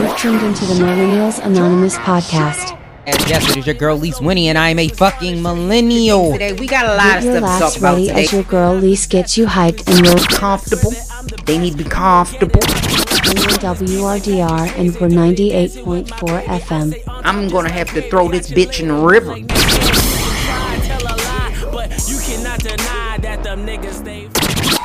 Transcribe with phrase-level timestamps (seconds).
[0.00, 2.78] You've tuned into the Millennials Anonymous podcast.
[3.06, 6.32] And yes, it is your girl Lise Winnie, and I am a fucking millennial.
[6.32, 8.22] Today we got a lot Get your of stuff to laughs talk about ready today.
[8.24, 10.92] as your girl Lise gets you hyped and you're comfortable.
[11.44, 12.60] They need to be comfortable.
[13.60, 16.94] WRDR and we're 98.4 FM.
[17.22, 19.36] I'm gonna have to throw this bitch in the river.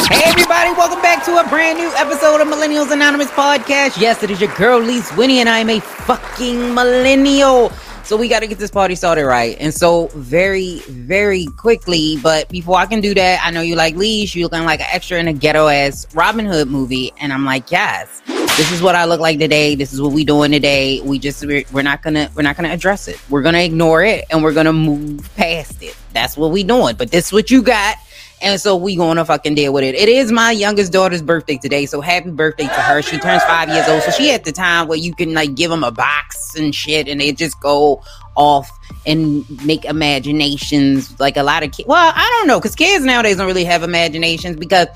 [0.08, 4.00] Hey everybody, welcome back to a brand new episode of Millennials Anonymous Podcast.
[4.00, 7.72] Yes, it is your girl Lise Winnie, and I am a fucking millennial.
[8.04, 9.58] So we got to get this party started right.
[9.60, 13.96] And so very, very quickly, but before I can do that, I know you like
[13.96, 17.12] Leash, you looking like an extra in a ghetto ass Robin Hood movie.
[17.20, 19.74] And I'm like, yes, this is what I look like today.
[19.74, 21.02] This is what we doing today.
[21.02, 23.20] We just we're, we're not gonna we're not gonna address it.
[23.30, 25.98] We're gonna ignore it and we're gonna move past it.
[26.14, 26.96] That's what we doing.
[26.96, 27.98] But this is what you got.
[28.42, 29.96] And so we gonna fucking deal with it.
[29.96, 33.02] It is my youngest daughter's birthday today, so happy birthday to her.
[33.02, 35.72] She turns five years old, so she at the time where you can like give
[35.72, 38.04] them a box and shit, and they just go
[38.36, 38.70] off
[39.06, 41.18] and make imaginations.
[41.20, 41.88] Like a lot of kids.
[41.88, 44.88] Well, I don't know, because kids nowadays don't really have imaginations because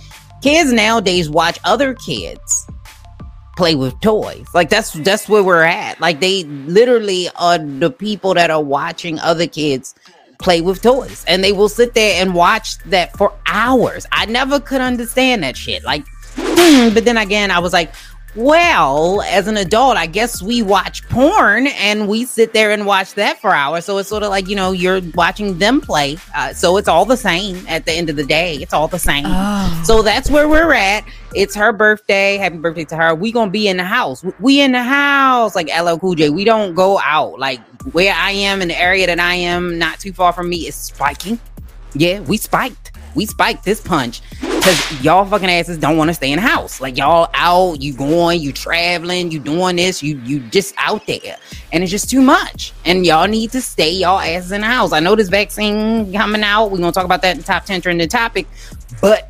[0.41, 2.67] kids nowadays watch other kids
[3.59, 4.47] play with toys.
[4.53, 5.99] Like that's that's where we're at.
[5.99, 9.95] Like they literally are the people that are watching other kids
[10.39, 14.07] play with toys and they will sit there and watch that for hours.
[14.11, 15.83] I never could understand that shit.
[15.83, 17.93] Like but then again I was like
[18.39, 23.15] well, as an adult, I guess we watch porn and we sit there and watch
[23.15, 23.83] that for hours.
[23.83, 26.17] So it's sort of like, you know, you're watching them play.
[26.33, 28.55] Uh, so it's all the same at the end of the day.
[28.55, 29.25] It's all the same.
[29.83, 31.03] So that's where we're at.
[31.35, 32.37] It's her birthday.
[32.37, 33.13] Happy birthday to her.
[33.13, 34.23] We gonna be in the house.
[34.39, 36.29] We in the house, like LL Cool J.
[36.29, 37.39] We don't go out.
[37.39, 37.59] Like
[37.91, 40.75] where I am in the area that I am, not too far from me, is
[40.75, 41.41] spiking.
[41.93, 42.93] Yeah, we spiked.
[43.15, 44.21] We spiked this punch
[44.69, 46.79] because y'all fucking asses don't want to stay in the house.
[46.79, 51.37] Like y'all out, you going, you traveling, you doing this, you you just out there,
[51.71, 52.73] and it's just too much.
[52.85, 54.91] And y'all need to stay y'all asses in the house.
[54.91, 56.67] I know this vaccine coming out.
[56.67, 58.47] We're gonna talk about that in top ten trending topic,
[59.01, 59.28] but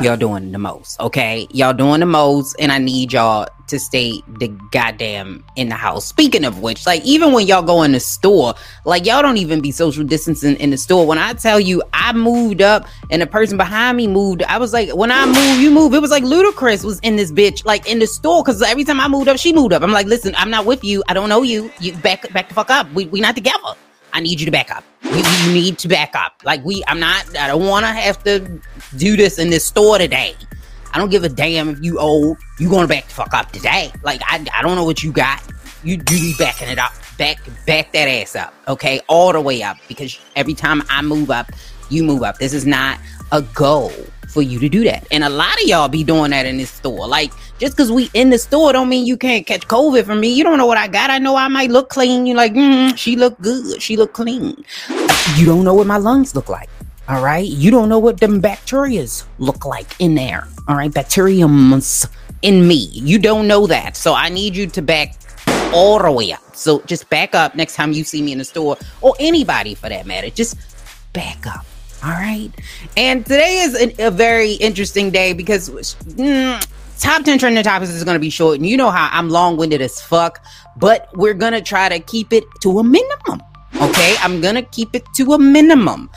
[0.00, 1.46] y'all doing the most, okay?
[1.50, 6.06] Y'all doing the most, and I need y'all to stay the goddamn in the house.
[6.06, 9.60] Speaking of which, like even when y'all go in the store, like y'all don't even
[9.60, 11.06] be social distancing in the store.
[11.06, 14.72] When I tell you I moved up and the person behind me moved, I was
[14.72, 15.94] like, when I move, you move.
[15.94, 19.00] It was like Ludacris was in this bitch, like in the store, because every time
[19.00, 19.82] I moved up, she moved up.
[19.82, 21.02] I'm like, listen, I'm not with you.
[21.08, 21.70] I don't know you.
[21.80, 22.92] You back back the fuck up.
[22.92, 23.74] We we not together.
[24.16, 24.82] I need you to back up.
[25.02, 26.40] You, you need to back up.
[26.42, 27.36] Like we, I'm not.
[27.36, 28.60] I don't want to have to
[28.96, 30.34] do this in this store today.
[30.94, 32.38] I don't give a damn if you old.
[32.58, 33.92] You gonna back the fuck up today?
[34.02, 35.42] Like I, I don't know what you got.
[35.84, 36.94] You do be backing it up.
[37.18, 38.54] Back, back that ass up.
[38.68, 39.76] Okay, all the way up.
[39.86, 41.52] Because every time I move up,
[41.90, 42.38] you move up.
[42.38, 42.98] This is not
[43.32, 43.92] a goal
[44.28, 45.06] for you to do that.
[45.10, 47.06] And a lot of y'all be doing that in this store.
[47.06, 50.28] Like just because we in the store don't mean you can't catch COVID from me.
[50.28, 51.10] You don't know what I got.
[51.10, 52.26] I know I might look clean.
[52.26, 53.80] You're like, mm, she look good.
[53.80, 54.62] She look clean.
[55.36, 56.68] You don't know what my lungs look like.
[57.08, 57.46] All right.
[57.46, 60.46] You don't know what them bacterias look like in there.
[60.68, 60.92] All right.
[60.92, 62.06] Bacteriums
[62.42, 62.90] in me.
[62.92, 63.96] You don't know that.
[63.96, 65.14] So I need you to back
[65.72, 66.54] all the way up.
[66.54, 69.88] So just back up next time you see me in the store or anybody for
[69.88, 70.30] that matter.
[70.30, 70.56] Just
[71.12, 71.64] back up.
[72.06, 72.52] All right.
[72.96, 76.68] And today is a, a very interesting day because mm,
[77.00, 78.58] top 10 trending topics is going to be short.
[78.58, 80.44] And you know how I'm long winded as fuck,
[80.76, 83.42] but we're going to try to keep it to a minimum.
[83.80, 84.14] Okay.
[84.20, 86.08] I'm going to keep it to a minimum.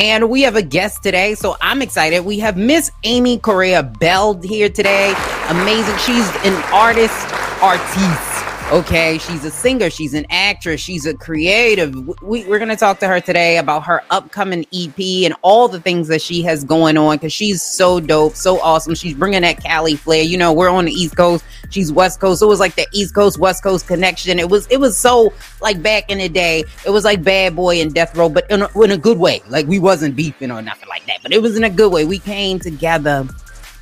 [0.00, 2.24] And we have a guest today, so I'm excited.
[2.24, 5.14] We have Miss Amy Correa Bell here today.
[5.48, 5.96] Amazing.
[5.98, 8.45] She's an artist, artiste.
[8.72, 11.94] Okay, she's a singer, she's an actress, she's a creative.
[12.20, 15.80] We, we're going to talk to her today about her upcoming EP and all the
[15.80, 18.96] things that she has going on because she's so dope, so awesome.
[18.96, 20.24] She's bringing that Cali flair.
[20.24, 22.40] You know, we're on the East Coast, she's West Coast.
[22.40, 24.40] So it was like the East Coast West Coast connection.
[24.40, 26.64] It was it was so like back in the day.
[26.84, 29.42] It was like Bad Boy and Death Row, but in a, in a good way.
[29.48, 32.04] Like we wasn't beefing or nothing like that, but it was in a good way.
[32.04, 33.28] We came together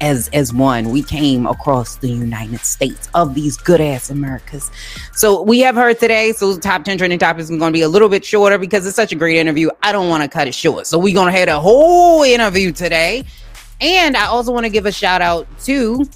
[0.01, 0.91] as as one.
[0.91, 4.71] We came across the united states of these good ass americas.
[5.13, 7.89] So we have her today so top 10 trending topics is going to be a
[7.89, 9.71] little bit shorter because it's such a great interview.
[9.83, 10.87] I don't want to cut it short.
[10.87, 13.25] So we're going to have a whole interview today.
[13.81, 16.07] And i also want to give a shout out to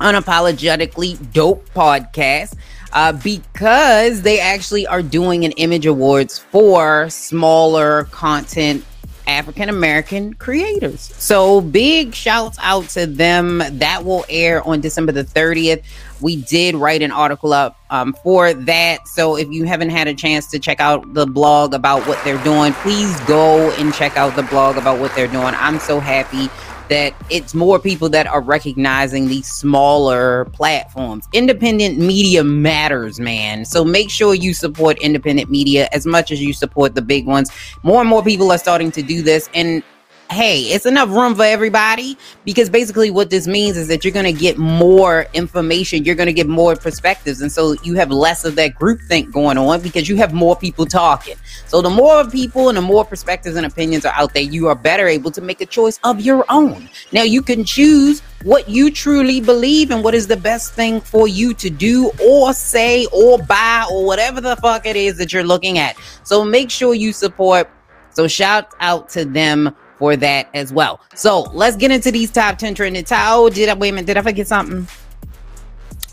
[0.00, 2.56] unapologetically dope podcast
[2.92, 8.84] uh, because they actually are doing an image awards for smaller content
[9.26, 11.00] African American creators.
[11.18, 13.58] So big shouts out to them.
[13.58, 15.82] That will air on December the 30th.
[16.20, 19.06] We did write an article up um, for that.
[19.08, 22.42] So if you haven't had a chance to check out the blog about what they're
[22.44, 25.54] doing, please go and check out the blog about what they're doing.
[25.56, 26.48] I'm so happy
[26.88, 31.28] that it's more people that are recognizing these smaller platforms.
[31.32, 33.64] Independent media matters, man.
[33.64, 37.50] So make sure you support independent media as much as you support the big ones.
[37.82, 39.48] More and more people are starting to do this.
[39.54, 39.82] And
[40.30, 44.24] hey, it's enough room for everybody because basically what this means is that you're going
[44.24, 48.44] to get more information, you're going to get more perspectives, and so you have less
[48.44, 51.36] of that group think going on because you have more people talking.
[51.66, 54.74] So the more people and the more perspectives and opinions are out there, you are
[54.74, 56.88] better able to make a choice of your own.
[57.12, 61.28] Now you can choose what you truly believe and what is the best thing for
[61.28, 65.44] you to do or say or buy or whatever the fuck it is that you're
[65.44, 65.96] looking at.
[66.24, 67.70] So make sure you support.
[68.10, 71.00] So shout out to them for that as well.
[71.14, 73.04] So let's get into these top 10 trending.
[73.10, 74.06] Oh, did I wait a minute?
[74.06, 74.86] Did I forget something?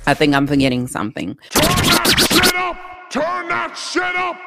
[0.07, 1.38] I think I'm forgetting something.
[1.50, 2.78] Turn that shit up!
[3.12, 4.38] Turn that shit up!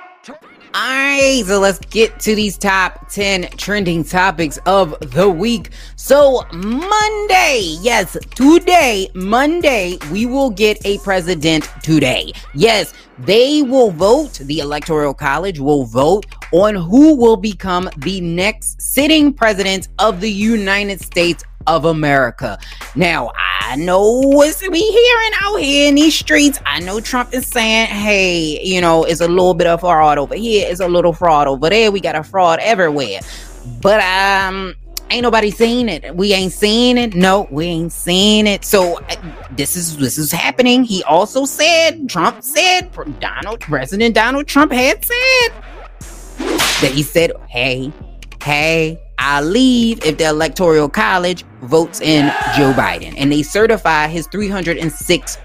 [0.77, 5.71] All right, so let's get to these top 10 trending topics of the week.
[5.95, 12.33] So, Monday, yes, today, Monday, we will get a president today.
[12.55, 18.83] Yes, they will vote, the Electoral College will vote on who will become the next
[18.83, 22.59] sitting president of the United States of America.
[22.95, 26.61] Now, I know what we hearing out here in these streets.
[26.67, 30.35] I know Trump is saying, hey, you know, it's a little bit of fraud over
[30.35, 31.91] here, it's a little fraud over there.
[31.91, 33.21] We got a fraud everywhere.
[33.81, 34.75] But um
[35.11, 36.15] ain't nobody seen it.
[36.17, 37.15] We ain't seen it.
[37.15, 38.65] No, we ain't seen it.
[38.65, 39.17] So uh,
[39.51, 40.85] this is this is happening.
[40.85, 42.91] He also said, Trump said,
[43.21, 45.49] Donald President Donald Trump had said
[46.39, 47.93] that he said, hey,
[48.43, 52.27] hey, I'll leave if the Electoral College votes in
[52.57, 55.39] Joe Biden and they certify his 306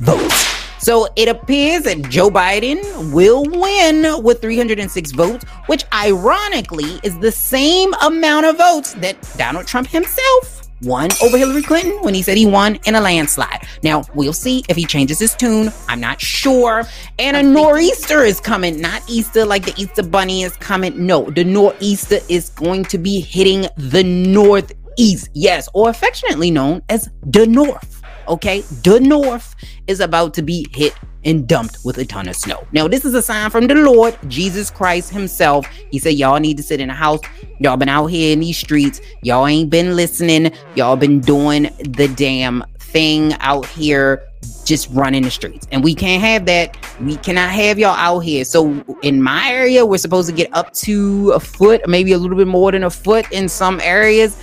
[0.00, 0.56] votes.
[0.78, 7.32] So it appears that Joe Biden will win with 306 votes, which ironically is the
[7.32, 12.36] same amount of votes that Donald Trump himself won over Hillary Clinton when he said
[12.36, 13.66] he won in a landslide.
[13.82, 15.72] Now, we'll see if he changes his tune.
[15.88, 16.84] I'm not sure.
[17.18, 21.06] And a nor'easter is coming, not Easter like the Easter Bunny is coming.
[21.06, 25.30] No, the nor'easter is going to be hitting the northeast.
[25.34, 28.02] Yes, or affectionately known as the north.
[28.28, 29.54] Okay, the north
[29.86, 30.92] is about to be hit
[31.26, 32.66] and dumped with a ton of snow.
[32.72, 35.66] Now, this is a sign from the Lord, Jesus Christ Himself.
[35.90, 37.20] He said, Y'all need to sit in a house.
[37.58, 39.00] Y'all been out here in these streets.
[39.22, 40.52] Y'all ain't been listening.
[40.76, 44.22] Y'all been doing the damn thing out here
[44.64, 45.66] just running the streets.
[45.72, 46.76] And we can't have that.
[47.00, 48.44] We cannot have y'all out here.
[48.44, 52.36] So in my area, we're supposed to get up to a foot, maybe a little
[52.36, 54.38] bit more than a foot in some areas.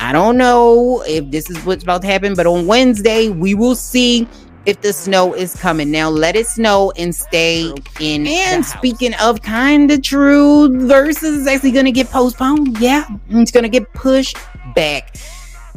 [0.00, 3.74] I don't know if this is what's about to happen, but on Wednesday, we will
[3.74, 4.28] see
[4.68, 5.90] if the snow is coming.
[5.90, 8.26] Now let it snow and stay in.
[8.26, 12.78] And speaking of kind of true, Verzuz is actually gonna get postponed.
[12.78, 14.36] Yeah, it's gonna get pushed
[14.74, 15.16] back.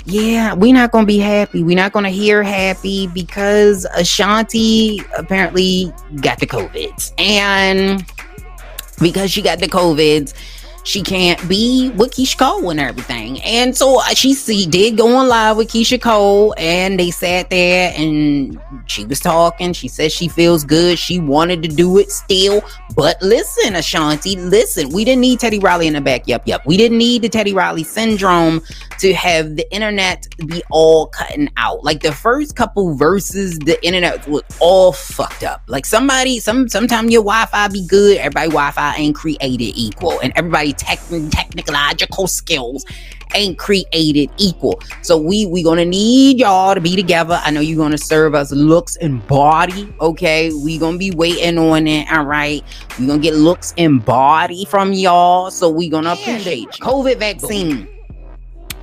[0.03, 1.63] Yeah, we're not gonna be happy.
[1.63, 7.13] We're not gonna hear happy because Ashanti apparently got the COVID.
[7.17, 8.05] And
[8.99, 10.33] because she got the COVID,
[10.83, 13.41] she can't be with Keyshia Cole and everything.
[13.41, 17.49] And so uh, she, she did go on live with Keyshia Cole and they sat
[17.49, 19.73] there and she was talking.
[19.73, 20.97] She said she feels good.
[20.97, 22.63] She wanted to do it still.
[22.95, 26.27] But listen, Ashanti, listen, we didn't need Teddy Riley in the back.
[26.27, 26.65] Yep, yep.
[26.65, 28.61] We didn't need the Teddy Riley syndrome
[28.99, 31.83] to have the internet be all cutting out.
[31.83, 35.61] Like the first couple verses, the internet was all fucked up.
[35.67, 40.70] Like somebody, some sometimes your Wi-Fi be good, everybody Wi-Fi ain't created equal, and everybody
[40.73, 40.99] tech
[41.31, 42.85] technological skills
[43.33, 44.81] ain't created equal.
[45.01, 47.39] So we we gonna need y'all to be together.
[47.43, 49.93] I know you're gonna serve us looks and body.
[50.01, 52.11] Okay, we gonna be waiting on it.
[52.11, 52.63] All right,
[52.99, 55.51] we gonna get looks and body from y'all.
[55.51, 56.69] So we gonna appreciate.
[56.81, 57.87] COVID vaccine.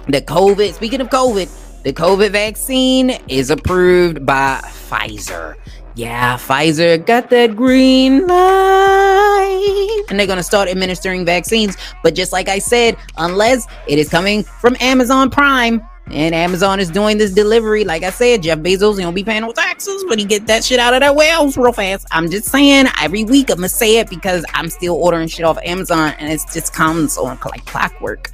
[0.07, 0.73] The COVID.
[0.73, 5.57] Speaking of COVID, the COVID vaccine is approved by Pfizer.
[5.99, 10.05] Yeah, Pfizer got that green light.
[10.09, 11.77] And they're going to start administering vaccines.
[12.05, 16.89] But just like I said, unless it is coming from Amazon Prime, and Amazon is
[16.89, 17.83] doing this delivery.
[17.83, 20.63] Like I said, Jeff Bezos, he don't be paying no taxes, but he get that
[20.63, 22.07] shit out of that warehouse real fast.
[22.13, 25.59] I'm just saying, every week I'm gonna say it because I'm still ordering shit off
[25.65, 28.31] Amazon and it just comes on like clockwork.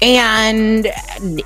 [0.00, 0.86] And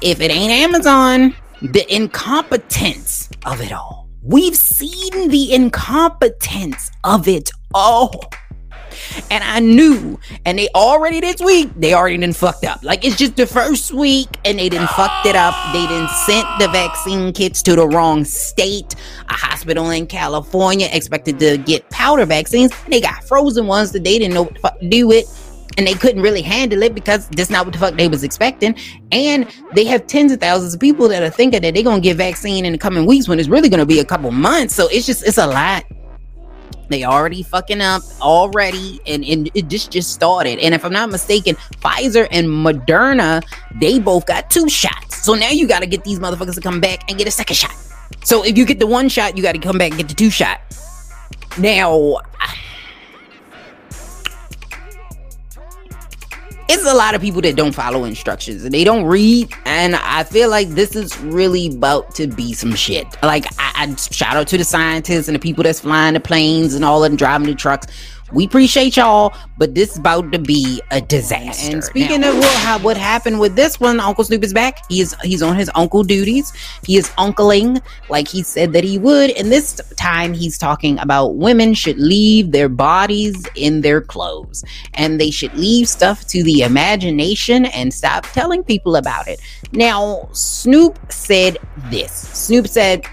[0.01, 7.50] if it ain't Amazon, the incompetence of it all We've seen the incompetence of it
[7.75, 8.31] all.
[9.31, 12.85] And I knew, and they already this week, they already done fucked up.
[12.85, 15.55] Like it's just the first week, and they done fucked it up.
[15.73, 18.95] They done sent the vaccine kits to the wrong state.
[19.29, 22.71] A hospital in California expected to get powder vaccines.
[22.87, 25.51] They got frozen ones that they didn't know what to do with.
[25.79, 28.76] And they couldn't really handle it because that's not what the fuck they was expecting.
[29.11, 32.17] And they have tens of thousands of people that are thinking that they're gonna get
[32.17, 34.75] vaccine in the coming weeks when it's really gonna be a couple months.
[34.75, 35.85] So it's just it's a lot.
[36.88, 40.59] They already fucking up already, and, and it just just started.
[40.59, 43.43] And if I'm not mistaken, Pfizer and Moderna,
[43.81, 45.25] they both got two shots.
[45.25, 47.57] So now you got to get these motherfuckers to come back and get a second
[47.57, 47.75] shot.
[48.25, 50.14] So if you get the one shot, you got to come back and get the
[50.14, 50.61] two shot.
[51.59, 52.19] Now,
[56.73, 58.64] it's a lot of people that don't follow instructions.
[58.64, 62.75] And they don't read and i feel like this is really about to be some
[62.75, 63.07] shit.
[63.23, 66.75] Like I, I shout out to the scientists and the people that's flying the planes
[66.75, 67.87] and all of them driving the trucks
[68.33, 71.73] we appreciate y'all, but this is about to be a disaster.
[71.73, 74.79] And speaking now, of what, what happened with this one, Uncle Snoop is back.
[74.89, 76.53] He is he's on his uncle duties.
[76.85, 79.31] He is uncling like he said that he would.
[79.33, 85.21] And this time he's talking about women should leave their bodies in their clothes and
[85.21, 89.41] they should leave stuff to the imagination and stop telling people about it.
[89.73, 91.59] Now, Snoop said
[91.91, 92.12] this.
[92.12, 93.05] Snoop said,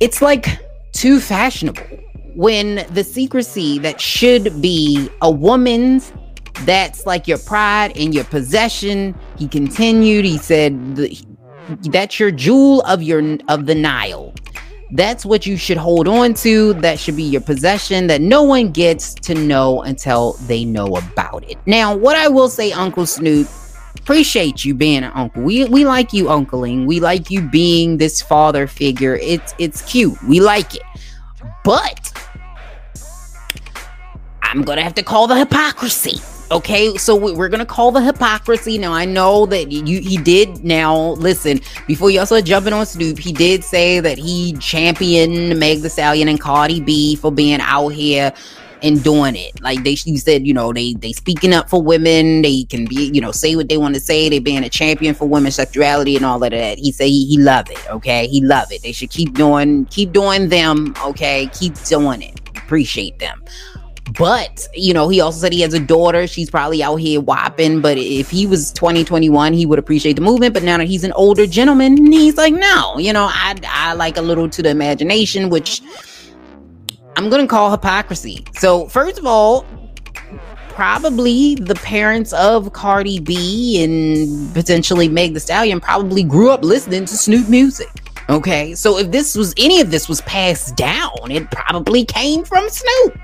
[0.00, 0.60] it's like
[0.92, 2.03] too fashionable
[2.34, 6.12] when the secrecy that should be a woman's
[6.60, 10.72] that's like your pride and your possession he continued he said
[11.82, 14.34] that's your jewel of your of the nile.
[14.92, 16.74] That's what you should hold on to.
[16.74, 21.48] That should be your possession that no one gets to know until they know about
[21.48, 21.58] it.
[21.66, 23.48] Now what i will say uncle snoop
[23.98, 25.42] appreciate you being an uncle.
[25.42, 29.16] We we like you uncling we like you being this father figure.
[29.16, 30.22] It's it's cute.
[30.24, 30.82] We like it.
[31.64, 32.12] But
[34.54, 36.20] I'm gonna have to call the hypocrisy.
[36.52, 38.78] Okay, so we're gonna call the hypocrisy.
[38.78, 43.18] Now I know that you he did now listen before you also jumping on Snoop,
[43.18, 47.88] he did say that he championed Meg the Stallion and Cardi B for being out
[47.88, 48.32] here
[48.82, 49.60] and doing it.
[49.60, 53.10] Like they you said, you know, they they speaking up for women, they can be,
[53.12, 56.14] you know, say what they want to say, they being a champion for women's sexuality
[56.14, 56.78] and all of that.
[56.78, 58.28] He said he, he love it, okay?
[58.28, 58.82] He love it.
[58.82, 61.50] They should keep doing keep doing them, okay?
[61.54, 62.38] Keep doing it.
[62.56, 63.42] Appreciate them.
[64.12, 66.26] But, you know, he also said he has a daughter.
[66.26, 67.80] She's probably out here whopping.
[67.80, 70.54] But if he was 2021, he would appreciate the movement.
[70.54, 74.16] But now that he's an older gentleman, he's like, no, you know, I, I like
[74.16, 75.80] a little to the imagination, which
[77.16, 78.44] I'm going to call hypocrisy.
[78.52, 79.66] So, first of all,
[80.68, 87.06] probably the parents of Cardi B and potentially Meg the Stallion probably grew up listening
[87.06, 87.88] to Snoop music.
[88.28, 92.68] Okay, so if this was any of this was passed down, it probably came from
[92.68, 93.18] Snoop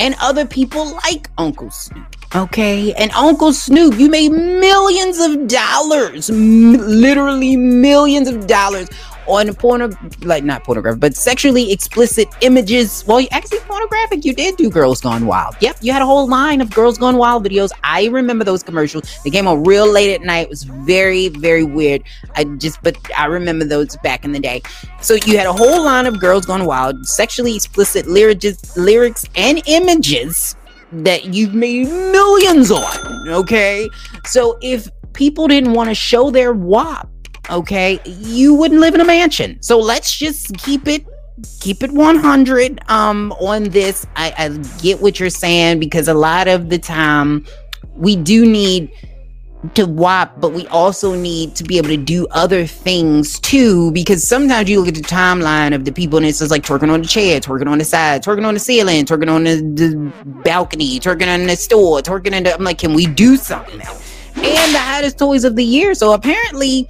[0.00, 2.16] and other people like Uncle Snoop.
[2.34, 8.88] Okay, and Uncle Snoop, you made millions of dollars, m- literally millions of dollars
[9.30, 9.90] on porno,
[10.22, 13.04] like not pornographic, but sexually explicit images.
[13.06, 14.24] Well, actually, pornographic.
[14.24, 15.56] You did do Girls Gone Wild.
[15.60, 17.70] Yep, you had a whole line of Girls Gone Wild videos.
[17.84, 19.22] I remember those commercials.
[19.24, 20.44] They came on real late at night.
[20.44, 22.02] It was very, very weird.
[22.34, 24.62] I just, but I remember those back in the day.
[25.00, 29.62] So you had a whole line of Girls Gone Wild, sexually explicit lyrics, lyrics and
[29.66, 30.56] images
[30.92, 33.28] that you've made millions on.
[33.28, 33.88] Okay,
[34.24, 37.08] so if people didn't want to show their WAP
[37.50, 39.60] okay, you wouldn't live in a mansion.
[39.62, 41.04] So let's just keep it
[41.60, 44.06] keep it 100 um on this.
[44.16, 44.48] I, I
[44.82, 47.46] get what you're saying because a lot of the time
[47.96, 48.90] we do need
[49.74, 53.92] to WAP, but we also need to be able to do other things too.
[53.92, 56.90] Because sometimes you look at the timeline of the people and it's just like twerking
[56.90, 60.12] on the chair, twerking on the side, twerking on the ceiling, twerking on the, the
[60.44, 62.54] balcony, twerking on the store, twerking in the.
[62.54, 64.06] I'm like, can we do something else?
[64.36, 65.94] And the hottest toys of the year.
[65.94, 66.88] So apparently,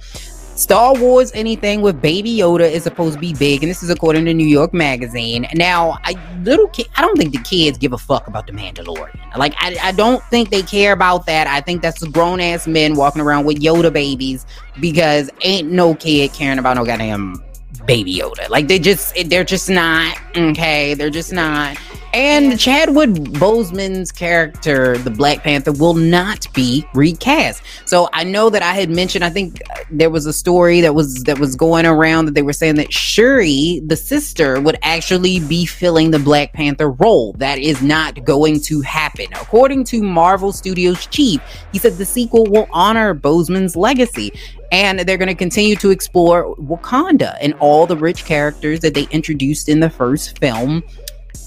[0.55, 4.25] Star Wars anything with Baby Yoda is supposed to be big, and this is according
[4.25, 5.47] to New York Magazine.
[5.53, 9.37] Now, I little kid, I don't think the kids give a fuck about the Mandalorian.
[9.37, 11.47] Like, I, I don't think they care about that.
[11.47, 14.45] I think that's grown ass men walking around with Yoda babies
[14.79, 17.43] because ain't no kid caring about no goddamn
[17.85, 18.49] Baby Yoda.
[18.49, 20.93] Like, they just, they're just not okay.
[20.93, 21.77] They're just not.
[22.13, 27.63] And Chadwick Boseman's character, the Black Panther, will not be recast.
[27.85, 29.23] So I know that I had mentioned.
[29.23, 32.41] I think uh, there was a story that was that was going around that they
[32.41, 37.31] were saying that Shuri, the sister, would actually be filling the Black Panther role.
[37.33, 41.41] That is not going to happen, according to Marvel Studios chief.
[41.71, 44.33] He said the sequel will honor Boseman's legacy
[44.71, 49.03] and they're going to continue to explore Wakanda and all the rich characters that they
[49.11, 50.83] introduced in the first film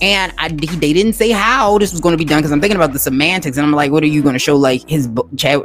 [0.01, 2.77] and I, they didn't say how this was going to be done because I'm thinking
[2.77, 5.63] about the semantics, and I'm like, what are you going to show like his Chad?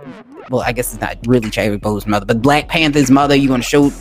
[0.49, 3.35] Well, I guess it's not really Chadwick Boseman's mother, but Black Panther's mother.
[3.35, 3.91] You're going to show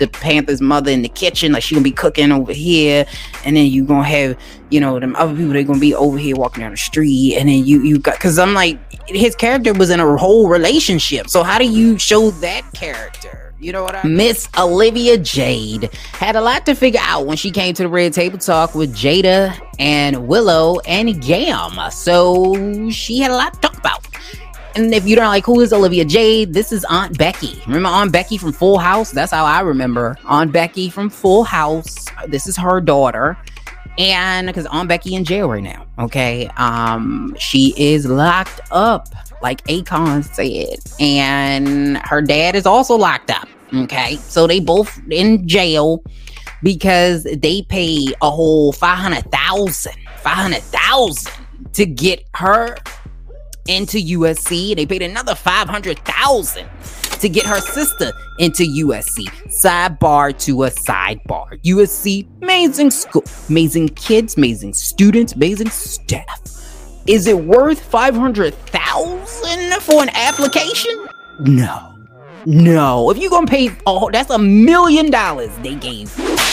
[0.00, 3.06] the Panther's mother in the kitchen, like she gonna be cooking over here,
[3.44, 4.36] and then you gonna have
[4.70, 7.48] you know them other people they're gonna be over here walking down the street, and
[7.48, 11.44] then you you got because I'm like his character was in a whole relationship, so
[11.44, 13.49] how do you show that character?
[13.60, 14.16] You know what I mean?
[14.16, 18.14] Miss Olivia Jade had a lot to figure out when she came to the Red
[18.14, 21.90] Table Talk with Jada and Willow and Yam.
[21.90, 24.06] So she had a lot to talk about.
[24.76, 27.60] And if you don't like who is Olivia Jade, this is Aunt Becky.
[27.66, 29.10] Remember Aunt Becky from Full House?
[29.10, 32.06] That's how I remember Aunt Becky from Full House.
[32.28, 33.36] This is her daughter.
[34.00, 36.48] And because Aunt Becky in jail right now, okay?
[36.56, 39.08] Um, she is locked up,
[39.42, 40.78] like Akon said.
[40.98, 43.46] And her dad is also locked up.
[43.74, 44.16] Okay.
[44.16, 46.02] So they both in jail
[46.62, 51.32] because they pay a whole 500,000, 500,000
[51.74, 52.78] to get her
[53.68, 54.76] into USC.
[54.76, 56.66] They paid another 500,000
[57.20, 59.26] to get her sister into USC.
[59.48, 61.60] Sidebar to a sidebar.
[61.62, 66.40] USC, amazing school, amazing kids, amazing students, amazing staff.
[67.06, 71.06] Is it worth 500,000 for an application?
[71.40, 71.86] No.
[72.46, 76.10] No, if you're gonna pay, oh, that's a million dollars they gave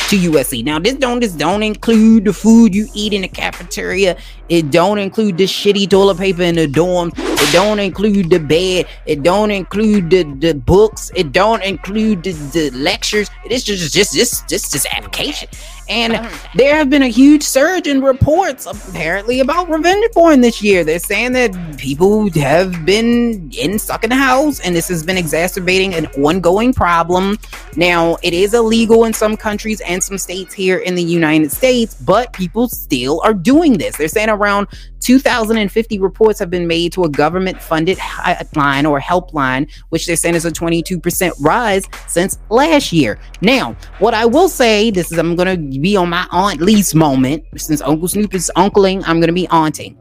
[0.10, 0.64] to USC.
[0.64, 4.18] Now, this don't this don't include the food you eat in the cafeteria.
[4.50, 7.12] It don't include the shitty toilet paper in the dorm.
[7.16, 8.88] It don't include the bed.
[9.06, 11.12] It don't include the, the books.
[11.16, 13.30] It don't include the, the lectures.
[13.46, 15.50] It's just just just just this application.
[15.90, 16.14] And
[16.56, 20.84] there have been a huge surge in reports apparently about revenge porn this year.
[20.84, 25.18] They're saying that people have been in stuck in the house and this has been
[25.18, 27.38] exacerbating an ongoing problem.
[27.78, 31.96] Now, it is illegal in some countries and some states here in the United States,
[31.96, 33.96] but people still are doing this.
[33.96, 34.68] They're saying around
[35.02, 40.36] 2,050 reports have been made to a government funded hotline or helpline, which they're saying
[40.36, 43.20] is a 22% rise since last year.
[43.42, 46.94] Now, what I will say, this is I'm going to be on my Aunt Lease
[46.94, 47.44] moment.
[47.56, 49.98] Since Uncle Snoop is uncling, I'm going to be aunting.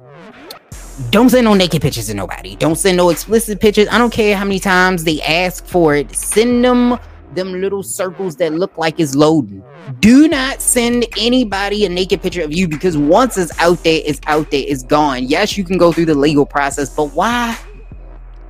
[1.10, 2.56] Don't send no naked pictures to nobody.
[2.56, 3.86] Don't send no explicit pictures.
[3.90, 6.14] I don't care how many times they ask for it.
[6.16, 6.98] Send them
[7.36, 9.62] them little circles that look like it's loading.
[10.00, 14.20] Do not send anybody a naked picture of you because once it's out there, it's
[14.26, 15.24] out there, it's gone.
[15.24, 17.56] Yes, you can go through the legal process, but why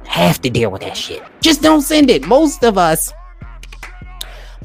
[0.04, 1.22] have to deal with that shit?
[1.40, 2.26] Just don't send it.
[2.26, 3.12] Most of us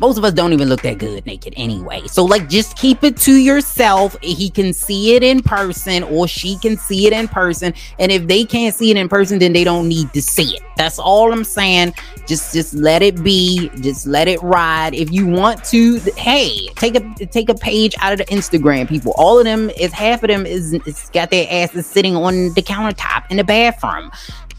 [0.01, 2.01] most of us don't even look that good naked anyway.
[2.07, 4.17] So like just keep it to yourself.
[4.21, 7.73] He can see it in person or she can see it in person.
[7.99, 10.63] And if they can't see it in person, then they don't need to see it.
[10.75, 11.93] That's all I'm saying.
[12.25, 13.69] Just just let it be.
[13.81, 14.95] Just let it ride.
[14.95, 19.13] If you want to, hey, take a take a page out of the Instagram people.
[19.17, 22.63] All of them is half of them is, is got their asses sitting on the
[22.63, 24.09] countertop in the bathroom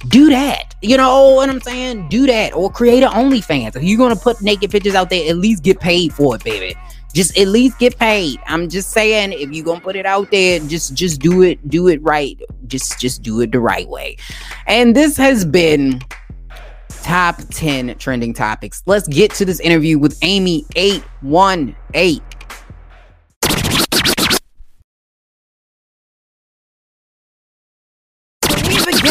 [0.08, 0.74] do that.
[0.82, 2.08] You know what I'm saying?
[2.08, 3.76] Do that or create an OnlyFans.
[3.76, 6.74] If you're gonna put naked pictures out there, at least get paid for it, baby.
[7.14, 8.40] Just at least get paid.
[8.46, 11.88] I'm just saying, if you're gonna put it out there, just just do it, do
[11.88, 12.40] it right.
[12.66, 14.16] Just just do it the right way.
[14.66, 16.00] And this has been
[17.02, 18.82] top 10 trending topics.
[18.86, 22.22] Let's get to this interview with Amy 818.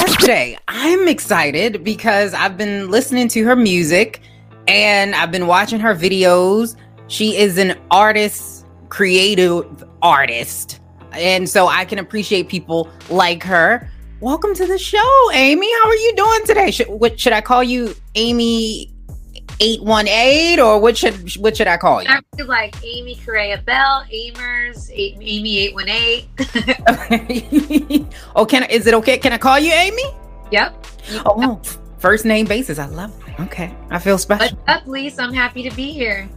[0.08, 0.58] Today.
[0.68, 4.22] I'm excited because I've been listening to her music
[4.68, 6.76] and I've been watching her videos.
[7.08, 10.80] She is an artist, creative artist.
[11.12, 13.90] And so I can appreciate people like her.
[14.22, 15.72] Welcome to the show, Amy.
[15.72, 16.72] How are you doing today?
[16.72, 18.91] Should, what, should I call you Amy
[19.60, 22.10] 818 or what should what should I call you?
[22.10, 28.10] I like Amy Correa Bell, Amers, Amy 818.
[28.36, 29.20] oh, can I, is it okay?
[29.20, 30.04] Can I call you Amy?
[30.52, 30.88] Yep.
[31.26, 31.62] Oh,
[32.00, 32.80] first name basis.
[32.80, 33.40] I love it.
[33.40, 33.74] Okay.
[33.90, 34.58] I feel special.
[34.66, 34.84] What's up?
[35.24, 36.30] I'm happy to be here.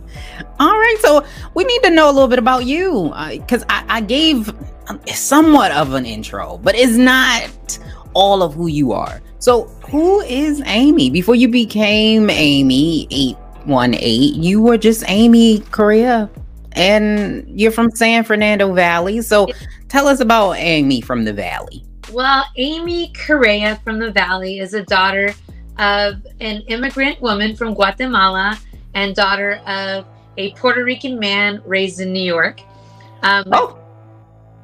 [0.60, 0.96] All right.
[1.00, 4.52] So we need to know a little bit about you because uh, I, I gave
[5.06, 7.78] somewhat of an intro, but it's not
[8.14, 9.20] all of who you are.
[9.38, 11.10] So, who is Amy?
[11.10, 16.30] Before you became Amy 818, you were just Amy Correa
[16.72, 19.20] and you're from San Fernando Valley.
[19.20, 19.48] So,
[19.88, 21.84] tell us about Amy from the Valley.
[22.12, 25.34] Well, Amy Correa from the Valley is a daughter
[25.78, 28.58] of an immigrant woman from Guatemala
[28.94, 32.60] and daughter of a Puerto Rican man raised in New York.
[33.22, 33.78] Um, oh.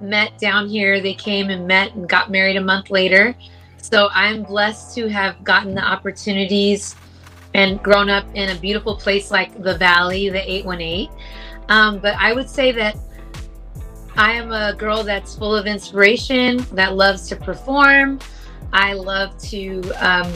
[0.00, 1.00] Met down here.
[1.00, 3.34] They came and met and got married a month later.
[3.82, 6.96] So I'm blessed to have gotten the opportunities
[7.54, 11.10] and grown up in a beautiful place like the Valley, the 818.
[11.68, 12.96] Um, but I would say that
[14.16, 18.18] I am a girl that's full of inspiration, that loves to perform.
[18.72, 20.32] I love to um,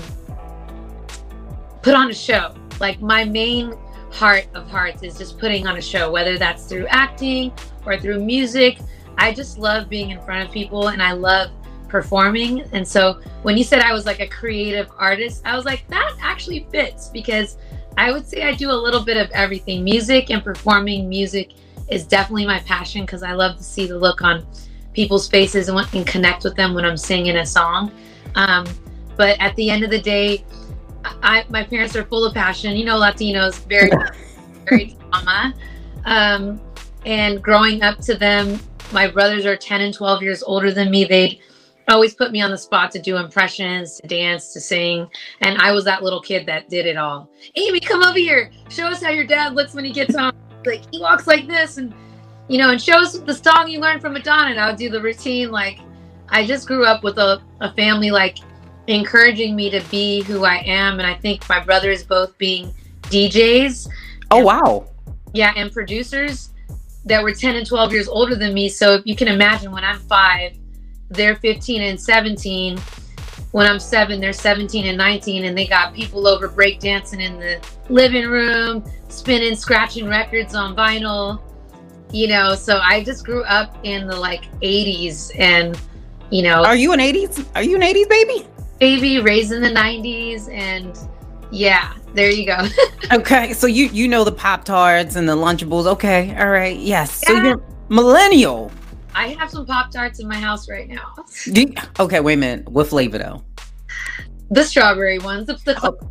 [1.83, 2.55] put on a show.
[2.81, 3.75] Like my main
[4.11, 7.53] heart of hearts is just putting on a show, whether that's through acting
[7.85, 8.79] or through music.
[9.19, 11.51] I just love being in front of people and I love
[11.89, 12.63] performing.
[12.73, 16.17] And so when you said I was like a creative artist, I was like, that
[16.21, 17.57] actually fits because
[17.97, 19.85] I would say I do a little bit of everything.
[19.85, 21.53] Music and performing music
[21.89, 24.47] is definitely my passion because I love to see the look on
[24.93, 27.93] people's faces and, and connect with them when I'm singing a song.
[28.35, 28.67] Um,
[29.17, 30.45] but at the end of the day,
[31.05, 32.77] I, my parents are full of passion.
[32.77, 33.91] You know, Latinos, very,
[34.69, 35.55] very drama.
[36.07, 36.61] Um,
[37.05, 38.59] and growing up to them,
[38.93, 41.05] my brothers are 10 and 12 years older than me.
[41.05, 41.41] They'd
[41.89, 45.09] always put me on the spot to do impressions, to dance, to sing.
[45.41, 47.29] And I was that little kid that did it all.
[47.57, 48.51] Amy, come over here.
[48.69, 50.35] Show us how your dad looks when he gets on.
[50.65, 51.95] Like he walks like this and
[52.49, 54.51] you know, and show us the song you learned from Madonna.
[54.51, 55.51] And I would do the routine.
[55.51, 55.81] Like
[56.29, 58.39] I just grew up with a, a family like
[58.87, 60.99] encouraging me to be who I am.
[60.99, 62.73] And I think my brothers both being
[63.05, 63.89] DJs.
[64.31, 64.87] Oh wow.
[65.33, 66.51] Yeah, and producers
[67.07, 68.69] that were 10 and 12 years older than me.
[68.69, 70.57] So if you can imagine when I'm five,
[71.11, 72.79] they're 15 and 17.
[73.53, 77.65] When I'm seven, they're 17 and 19, and they got people over breakdancing in the
[77.89, 81.41] living room, spinning, scratching records on vinyl.
[82.13, 85.81] You know, so I just grew up in the like 80s, and
[86.31, 87.47] you know, Are you an 80s?
[87.55, 88.47] Are you an 80s baby?
[88.81, 90.99] baby raised in the 90s, and
[91.51, 92.67] yeah, there you go.
[93.13, 95.87] Okay, so you you know the Pop Tarts and the Lunchables.
[95.87, 97.23] Okay, all right, yes.
[97.27, 98.73] So you're millennial.
[99.15, 101.15] I have some Pop Tarts in my house right now.
[101.53, 102.69] Do- okay, wait a minute.
[102.71, 103.45] What flavor though?
[104.51, 106.11] The strawberry ones, the, the cl- oh,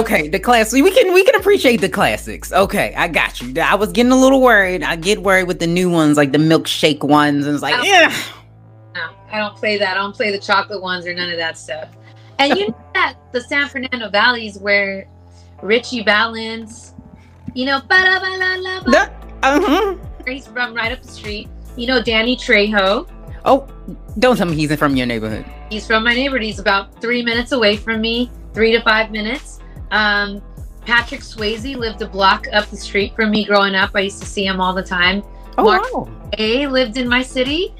[0.00, 2.52] Okay, the class we can we can appreciate the classics.
[2.52, 3.60] Okay, I got you.
[3.60, 4.82] I was getting a little worried.
[4.84, 7.82] I get worried with the new ones, like the milkshake ones, and it's like, Oh.
[7.82, 8.14] yeah.
[8.94, 9.96] No, I don't play that.
[9.96, 11.88] I don't play the chocolate ones or none of that stuff.
[12.38, 15.08] And you know that the San Fernando Valley is where
[15.62, 16.94] Ritchie Valens,
[17.54, 17.80] you know,
[19.42, 19.94] Uh-huh.
[20.26, 21.48] he's from right up the street.
[21.76, 23.08] You know, Danny Trejo.
[23.44, 23.66] Oh,
[24.18, 25.44] don't tell me he's from your neighborhood.
[25.70, 26.42] He's from my neighborhood.
[26.42, 29.60] He's about three minutes away from me, three to five minutes.
[29.90, 30.42] Um,
[30.84, 33.90] Patrick Swayze lived a block up the street from me growing up.
[33.94, 35.22] I used to see him all the time.
[35.56, 36.08] Oh Mark- wow.
[36.38, 37.74] A lived in my city.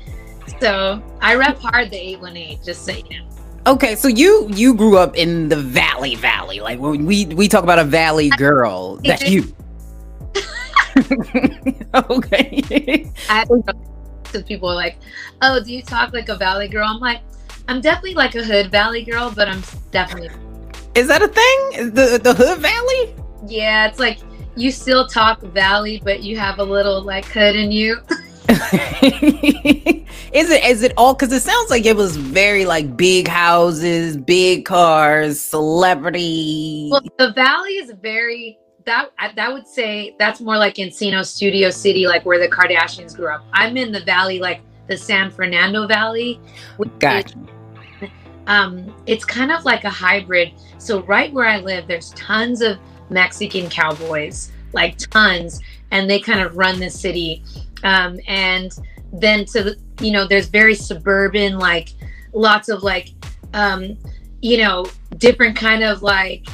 [0.61, 3.27] So I rep hard the 818, just so you know.
[3.69, 6.61] Okay, so you you grew up in the Valley Valley.
[6.61, 9.45] Like when we we talk about a Valley girl, that's you.
[11.95, 13.11] okay.
[13.29, 13.45] I
[14.47, 14.97] people are like,
[15.43, 17.21] "Oh, do you talk like a valley girl?" I'm like,
[17.69, 20.31] "I'm definitely like a hood valley girl, but I'm definitely
[20.95, 21.93] Is that a thing?
[21.93, 23.15] The the Hood Valley?
[23.47, 24.21] yeah." It's like
[24.57, 28.01] you still talk valley, but you have a little like hood in you.
[30.33, 34.17] is it is it all because it sounds like it was very like big houses,
[34.17, 36.89] big cars, celebrity.
[36.91, 41.69] Well, the valley is very that I- that would say that's more like Encino Studio
[41.71, 43.45] City, like where the Kardashians grew up.
[43.53, 46.41] I'm in the valley, like the San Fernando Valley.
[46.79, 47.35] which is
[48.47, 50.53] um, it's kind of like a hybrid.
[50.79, 52.79] So right where I live, there's tons of
[53.11, 57.43] Mexican cowboys, like tons, and they kind of run the city.
[57.85, 58.73] Um, and
[59.13, 61.95] then to the, you know, there's very suburban, like
[62.33, 63.11] lots of like,
[63.55, 63.97] um,
[64.41, 64.87] you know,
[65.17, 66.47] different kind of like.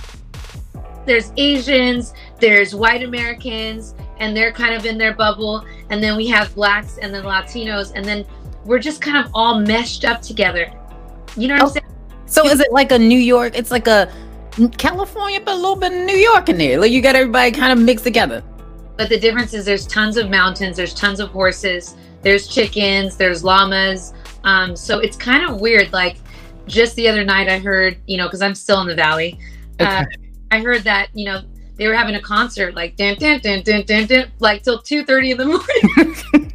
[1.06, 6.26] There's Asians, there's white Americans, and they're kind of in their bubble, and then we
[6.28, 8.24] have blacks and then Latinos, and then
[8.64, 10.72] we're just kind of all meshed up together.
[11.36, 11.86] You know what I'm saying?
[12.26, 13.52] So is it like a New York?
[13.54, 14.10] It's like a
[14.78, 16.80] California, but a little bit of New York in there.
[16.80, 18.42] Like you got everybody kind of mixed together.
[18.96, 23.42] But the difference is there's tons of mountains, there's tons of horses, there's chickens, there's
[23.42, 24.14] llamas.
[24.44, 25.92] Um, so it's kind of weird.
[25.92, 26.16] Like
[26.66, 29.38] just the other night, I heard, you know, because I'm still in the valley,
[29.80, 30.04] uh,
[30.50, 31.42] I heard that, you know,
[31.76, 35.32] they were having a concert like dun, dun, dun, dun, dun, dun, like till 2.30
[35.32, 35.44] in the
[36.36, 36.52] morning.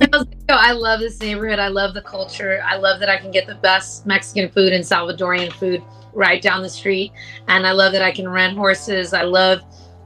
[0.00, 1.58] I was like, "Yo, I love this neighborhood.
[1.58, 2.62] I love the culture.
[2.64, 6.62] I love that I can get the best Mexican food and Salvadorian food right down
[6.62, 7.12] the street.
[7.48, 9.12] And I love that I can rent horses.
[9.14, 9.62] I love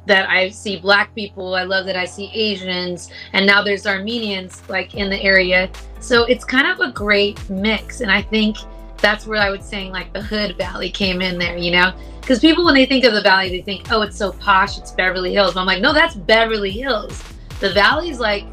[0.06, 1.54] that I see black people.
[1.54, 3.10] I love that I see Asians.
[3.32, 5.70] And now there's Armenians like in the area.
[6.00, 8.00] So it's kind of a great mix.
[8.00, 8.56] And I think
[8.98, 11.92] that's where I would say like the hood valley came in there, you know?
[12.20, 14.92] Because people when they think of the valley, they think, oh, it's so posh, it's
[14.92, 15.54] Beverly Hills.
[15.54, 17.22] But I'm like, no, that's Beverly Hills.
[17.60, 18.46] The valley's like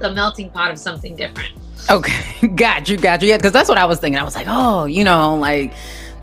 [0.00, 1.52] a melting pot of something different.
[1.90, 3.28] Okay, got you, got you.
[3.28, 4.18] Yeah, because that's what I was thinking.
[4.18, 5.72] I was like, oh, you know, like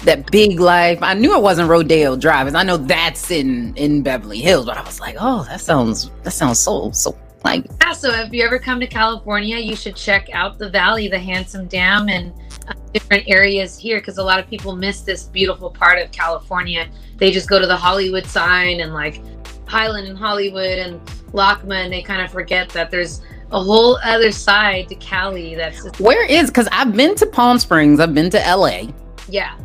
[0.05, 0.99] that big life.
[1.01, 4.83] I knew it wasn't Rodeo Drive, I know that's in in Beverly Hills, but I
[4.83, 8.59] was like, oh, that sounds that sounds so so like Yeah, so if you ever
[8.59, 12.33] come to California, you should check out the valley, the Hansen Dam, and
[12.67, 16.89] uh, different areas here because a lot of people miss this beautiful part of California.
[17.17, 19.21] They just go to the Hollywood sign and like
[19.67, 24.31] Highland and Hollywood and LACMA, and they kind of forget that there's a whole other
[24.31, 25.55] side to Cali.
[25.55, 26.49] That's just, Where is?
[26.49, 28.87] Because I've been to Palm Springs, I've been to LA.
[29.27, 29.57] yeah.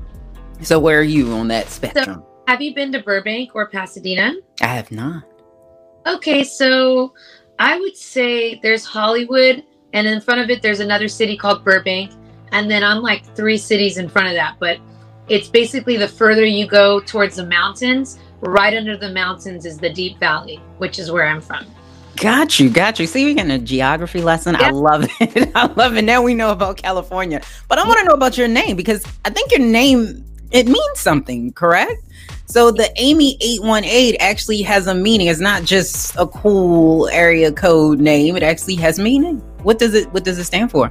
[0.63, 2.25] So where are you on that spectrum?
[2.47, 4.35] Have you been to Burbank or Pasadena?
[4.61, 5.25] I have not.
[6.07, 7.13] Okay, so
[7.59, 12.13] I would say there's Hollywood, and in front of it, there's another city called Burbank,
[12.53, 14.57] and then I'm like three cities in front of that.
[14.59, 14.79] But
[15.29, 19.91] it's basically the further you go towards the mountains, right under the mountains is the
[19.91, 21.67] Deep Valley, which is where I'm from.
[22.17, 23.07] Got you, got you.
[23.07, 24.57] See, we're getting a geography lesson.
[24.57, 25.53] I love it.
[25.55, 26.03] I love it.
[26.03, 27.41] Now we know about California.
[27.69, 30.99] But I want to know about your name because I think your name it means
[30.99, 32.03] something, correct?
[32.47, 35.27] So the Amy 818 actually has a meaning.
[35.27, 38.37] It's not just a cool area code name.
[38.37, 39.41] It actually has meaning.
[39.63, 40.91] What does it what does it stand for?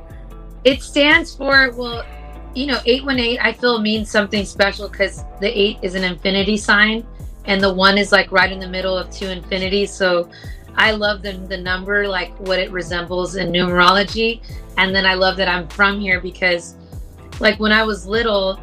[0.63, 2.05] It stands for, well,
[2.53, 7.05] you know, 818, I feel means something special because the eight is an infinity sign,
[7.45, 9.91] and the one is like right in the middle of two infinities.
[9.91, 10.29] So
[10.75, 14.41] I love the, the number, like what it resembles in numerology.
[14.77, 16.75] And then I love that I'm from here because,
[17.39, 18.59] like, when I was little,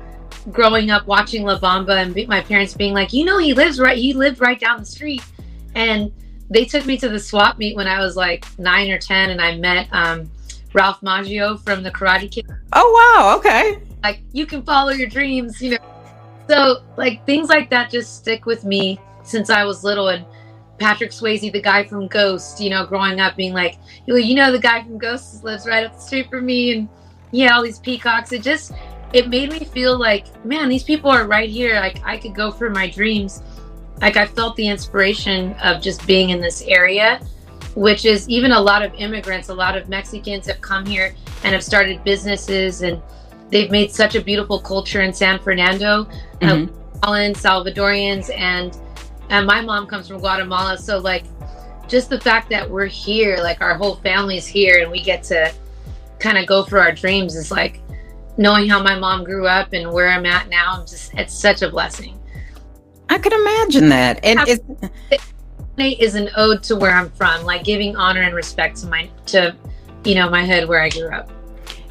[0.51, 3.81] growing up watching La Bamba and be, my parents being like, you know, he lives
[3.81, 5.23] right, he lived right down the street.
[5.75, 6.13] And
[6.51, 9.41] they took me to the swap meet when I was like nine or 10, and
[9.41, 10.31] I met um,
[10.73, 12.47] Ralph Macchio from the Karate Kid.
[12.73, 13.79] Oh wow, okay.
[14.03, 15.79] Like, you can follow your dreams, you know.
[16.49, 20.09] So, like, things like that just stick with me since I was little.
[20.09, 20.27] And
[20.79, 24.53] Patrick Swayze, the guy from Ghost, you know, growing up being like, you you know,
[24.53, 26.73] the guy from Ghost lives right up the street from me.
[26.73, 26.89] And
[27.31, 28.33] yeah, all these peacocks.
[28.33, 28.73] It just,
[29.15, 31.77] it made me feel like, man, these people are right here.
[31.77, 33.43] Like, I could go for my dreams.
[34.01, 37.21] Like, I felt the inspiration of just being in this area,
[37.77, 41.55] which is even a lot of immigrants, a lot of Mexicans have come here and
[41.55, 43.01] have started businesses and
[43.51, 46.09] they've made such a beautiful culture in San Fernando.
[46.41, 46.71] Mhm.
[47.05, 48.77] Holland, Salvadorians, and
[49.31, 50.77] and my mom comes from Guatemala.
[50.77, 51.25] So like,
[51.87, 55.53] just the fact that we're here, like our whole family's here, and we get to
[56.19, 57.81] kind of go for our dreams is like
[58.37, 60.75] knowing how my mom grew up and where I'm at now.
[60.81, 62.19] I'm just it's such a blessing.
[63.09, 64.21] I could imagine that.
[64.25, 64.63] And it's
[65.79, 69.57] is an ode to where I'm from, like giving honor and respect to my to
[70.05, 71.31] you know my hood where I grew up.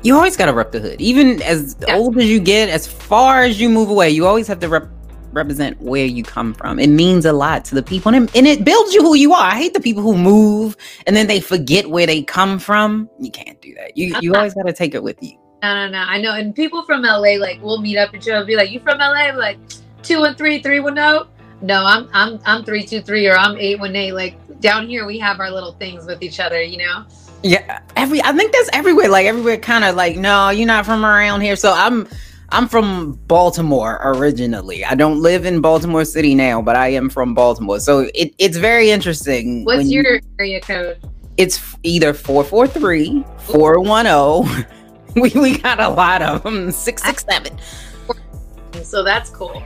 [0.04, 1.00] you always got to rep the hood.
[1.02, 1.96] Even as Yeah.
[1.96, 4.90] old as you get, as far as you move away, you always have to rep-
[5.32, 6.78] represent where you come from.
[6.80, 9.34] It means a lot to the people, and it, and it builds you who you
[9.34, 9.46] are.
[9.52, 10.76] I hate the people who move
[11.08, 13.10] and then they forget where they come from.
[13.20, 13.98] You can't do that.
[13.98, 15.38] You you always got to take it with you.
[15.64, 16.00] No, no, no.
[16.00, 16.34] I know.
[16.34, 18.98] And people from LA, like, we'll meet up and show and be like, "You from
[19.00, 19.58] LA?" I'm like,
[20.04, 21.28] two one three, three one zero.
[21.62, 24.12] No, I'm I'm I'm three two three or I'm eight one eight.
[24.12, 26.62] Like down here, we have our little things with each other.
[26.62, 27.06] You know.
[27.44, 29.08] Yeah, every I think that's everywhere.
[29.08, 31.56] Like everywhere, kind of like no, you're not from around here.
[31.56, 32.10] So I'm
[32.50, 34.84] I'm from Baltimore originally.
[34.84, 37.80] I don't live in Baltimore City now, but I am from Baltimore.
[37.80, 39.64] So it, it's very interesting.
[39.64, 41.00] What's when you- your area code?
[41.38, 44.68] it's either 443 410
[45.22, 47.58] we, we got a lot of them 667
[48.84, 49.62] So that's cool.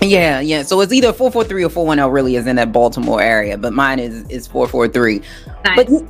[0.00, 0.62] yeah yeah.
[0.62, 4.24] So it's either 443 or 410 really is in that baltimore area but mine is
[4.28, 5.20] is 443
[5.64, 5.76] Nice.
[5.90, 6.04] but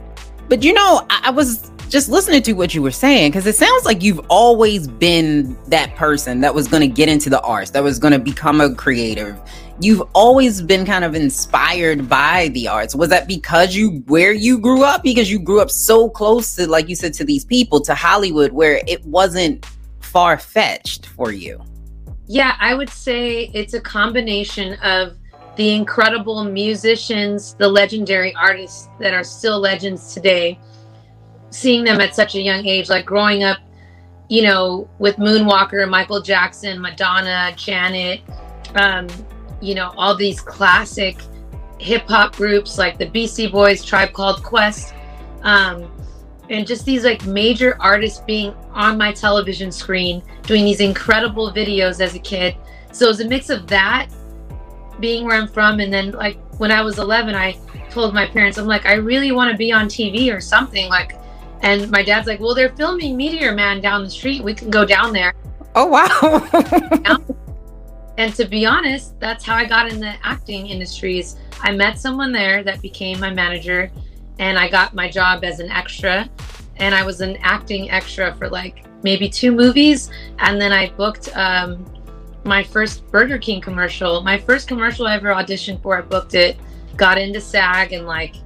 [0.48, 3.54] but you know I, I was just listening to what you were saying because it
[3.54, 7.70] sounds like you've always been that person that was going to get into the arts
[7.70, 9.38] that was going to become a creative
[9.80, 12.94] you've always been kind of inspired by the arts.
[12.94, 15.02] Was that because you where you grew up?
[15.02, 18.52] Because you grew up so close to like you said to these people to hollywood
[18.52, 19.66] where it wasn't
[20.00, 21.62] far-fetched for you?
[22.26, 25.16] Yeah, I would say it's a combination of
[25.56, 30.58] the incredible musicians, the legendary artists that are still legends today,
[31.50, 33.58] seeing them at such a young age, like growing up,
[34.28, 38.20] you know, with Moonwalker, Michael Jackson, Madonna, Janet,
[38.74, 39.06] um,
[39.60, 41.18] you know, all these classic
[41.78, 44.94] hip hop groups like the Beastie Boys, Tribe Called Quest,
[45.42, 45.90] um,
[46.48, 52.00] and just these like major artists being on my television screen doing these incredible videos
[52.00, 52.56] as a kid.
[52.92, 54.08] So it was a mix of that,
[55.00, 57.58] being where I'm from, and then like when I was 11, I
[57.90, 60.88] told my parents, I'm like, I really want to be on TV or something.
[60.88, 61.18] Like,
[61.62, 64.42] and my dad's like, Well, they're filming Meteor Man down the street.
[64.42, 65.34] We can go down there.
[65.74, 67.26] oh wow
[68.18, 71.36] And to be honest, that's how I got in the acting industries.
[71.60, 73.90] I met someone there that became my manager,
[74.38, 76.28] and I got my job as an extra.
[76.76, 80.10] And I was an acting extra for like maybe two movies.
[80.38, 81.84] And then I booked um,
[82.44, 84.22] my first Burger King commercial.
[84.22, 86.56] My first commercial I ever auditioned for, I booked it,
[86.96, 88.36] got into SAG, and like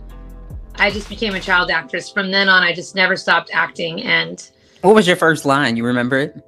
[0.76, 2.10] I just became a child actress.
[2.10, 4.02] From then on, I just never stopped acting.
[4.02, 4.48] And
[4.80, 6.42] what was your first line you remember it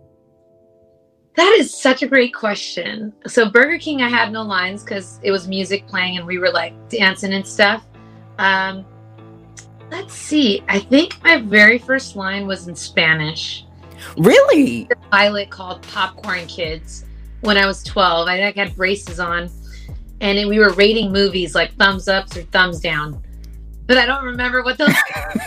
[1.35, 3.13] That is such a great question.
[3.27, 6.51] So Burger King, I had no lines because it was music playing and we were
[6.51, 7.87] like dancing and stuff.
[8.39, 8.85] Um,
[9.91, 10.63] let's see.
[10.69, 13.65] I think my very first line was in Spanish.
[14.19, 14.85] Really?
[14.85, 17.07] The pilot called Popcorn Kids
[17.41, 18.29] when I was 12.
[18.29, 19.49] I think I had braces on,
[20.21, 23.23] and we were rating movies like thumbs ups or thumbs down.
[23.87, 24.89] But I don't remember what those.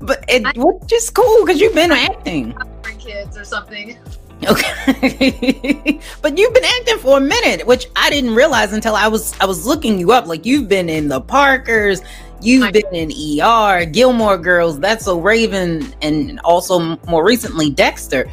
[0.00, 2.56] but it, which just cool because you've been acting.
[3.04, 3.98] Kids or something.
[4.46, 6.00] Okay.
[6.22, 9.46] but you've been acting for a minute, which I didn't realize until I was I
[9.46, 10.26] was looking you up.
[10.26, 12.02] Like you've been in the Parkers,
[12.42, 18.30] you've I- been in ER, Gilmore Girls, That's So Raven, and also more recently Dexter.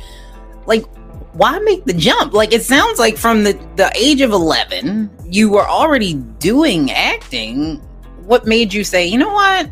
[0.65, 0.85] Like,
[1.33, 2.33] why make the jump?
[2.33, 7.77] Like it sounds like from the, the age of eleven, you were already doing acting.
[8.25, 9.69] What made you say, you know what?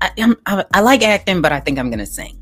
[0.00, 2.38] I, I'm, I, I like acting, but I think I'm gonna sing.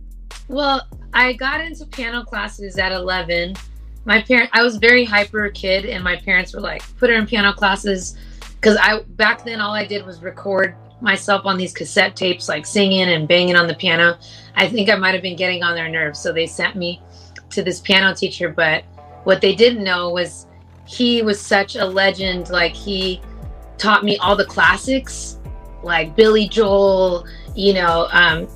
[0.52, 3.56] Well, I got into piano classes at 11.
[4.04, 7.26] My parent, I was very hyper kid, and my parents were like, "Put her in
[7.26, 8.18] piano classes,"
[8.56, 12.66] because I back then all I did was record myself on these cassette tapes, like
[12.66, 14.18] singing and banging on the piano.
[14.54, 17.00] I think I might have been getting on their nerves, so they sent me
[17.48, 18.50] to this piano teacher.
[18.50, 18.84] But
[19.24, 20.46] what they didn't know was
[20.84, 22.50] he was such a legend.
[22.50, 23.22] Like he
[23.78, 25.38] taught me all the classics,
[25.82, 28.48] like Billy Joel, you know, um,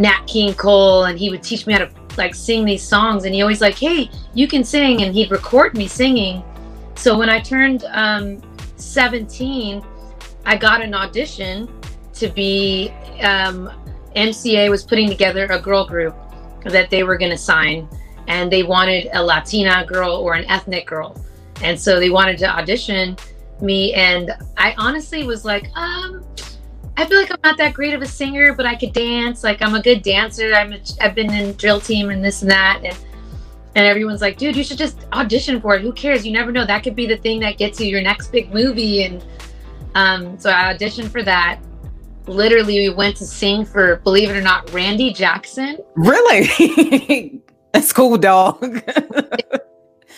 [0.00, 3.24] Nat King Cole, and he would teach me how to like sing these songs.
[3.24, 6.42] And he always like, "Hey, you can sing," and he'd record me singing.
[6.96, 8.40] So when I turned um,
[8.76, 9.84] 17,
[10.46, 11.68] I got an audition
[12.14, 12.90] to be.
[13.22, 13.70] Um,
[14.16, 16.16] MCA was putting together a girl group
[16.64, 17.86] that they were going to sign,
[18.26, 21.14] and they wanted a Latina girl or an ethnic girl,
[21.62, 23.16] and so they wanted to audition
[23.60, 23.92] me.
[23.92, 26.24] And I honestly was like, um,
[27.00, 29.42] I feel like I'm not that great of a singer, but I could dance.
[29.42, 30.52] Like I'm a good dancer.
[30.52, 32.94] I'm a, I've been in drill team and this and that, and
[33.74, 35.80] and everyone's like, dude, you should just audition for it.
[35.80, 36.26] Who cares?
[36.26, 36.66] You never know.
[36.66, 39.04] That could be the thing that gets you your next big movie.
[39.04, 39.24] And
[39.94, 41.60] um, so I auditioned for that.
[42.26, 45.78] Literally, we went to sing for, believe it or not, Randy Jackson.
[45.96, 47.40] Really?
[47.72, 48.62] That's cool, dog.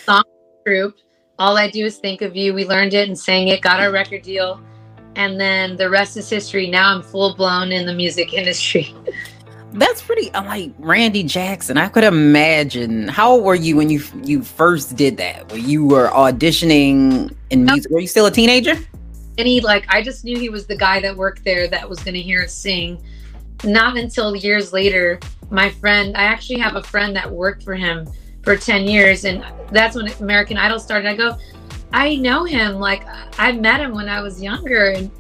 [0.05, 0.25] Song
[0.67, 0.97] group.
[1.39, 2.55] All I do is think of you.
[2.55, 4.61] We learned it and sang it, got our record deal,
[5.17, 6.69] and then the rest is history.
[6.69, 8.95] Now I'm full blown in the music industry.
[9.73, 10.31] That's pretty.
[10.31, 11.79] Like Randy Jackson.
[11.79, 13.09] I could imagine.
[13.09, 15.51] How old were you when you you first did that?
[15.51, 17.91] When you were auditioning in music?
[17.91, 18.75] Were you still a teenager?
[19.39, 22.01] And he like I just knew he was the guy that worked there that was
[22.01, 23.03] going to hear us sing.
[23.65, 25.21] Not until years later,
[25.51, 26.17] my friend.
[26.17, 28.07] I actually have a friend that worked for him
[28.43, 31.09] for 10 years and that's when American Idol started.
[31.09, 31.39] I go,
[31.93, 32.75] I know him.
[32.75, 33.05] Like
[33.39, 35.11] I met him when I was younger and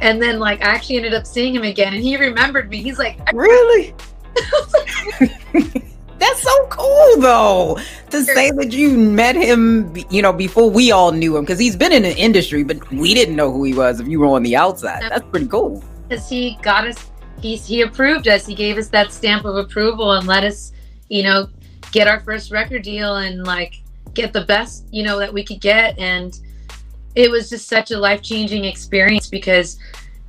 [0.00, 2.82] and then like I actually ended up seeing him again and he remembered me.
[2.82, 3.94] He's like, Really?
[6.18, 7.78] That's so cool, though,
[8.10, 11.76] to say that you met him, you know, before we all knew him, because he's
[11.76, 14.42] been in the industry, but we didn't know who he was if you were on
[14.42, 15.00] the outside.
[15.02, 15.82] That's pretty cool.
[16.08, 20.12] because he got us he he approved us he gave us that stamp of approval
[20.12, 20.72] and let us
[21.08, 21.48] you know
[21.90, 23.82] get our first record deal and like
[24.14, 25.98] get the best you know that we could get.
[25.98, 26.38] And
[27.14, 29.78] it was just such a life-changing experience because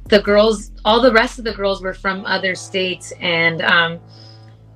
[0.05, 3.13] the girls all the rest of the girls were from other states.
[3.19, 3.99] And um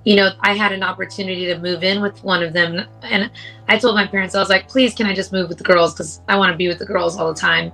[0.04, 2.86] you know i had an opportunity to move in with one of them.
[3.02, 3.32] And
[3.68, 5.94] i told my parents i was like please can i just move with the girls?
[5.94, 7.72] Because i want to be with the girls all the time.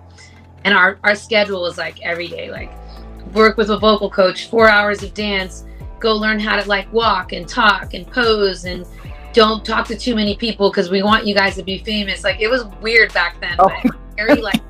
[0.63, 2.71] And our our schedule was like every day like
[3.33, 5.65] work with a vocal coach, four hours of dance,
[5.99, 8.85] go learn how to like walk and talk and pose and
[9.33, 12.23] don't talk to too many people because we want you guys to be famous.
[12.23, 13.69] Like it was weird back then, Oh.
[13.83, 14.61] but very like.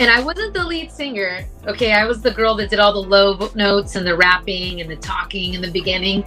[0.00, 1.44] And I wasn't the lead singer.
[1.68, 4.90] Okay, I was the girl that did all the low notes and the rapping and
[4.90, 6.24] the talking in the beginning.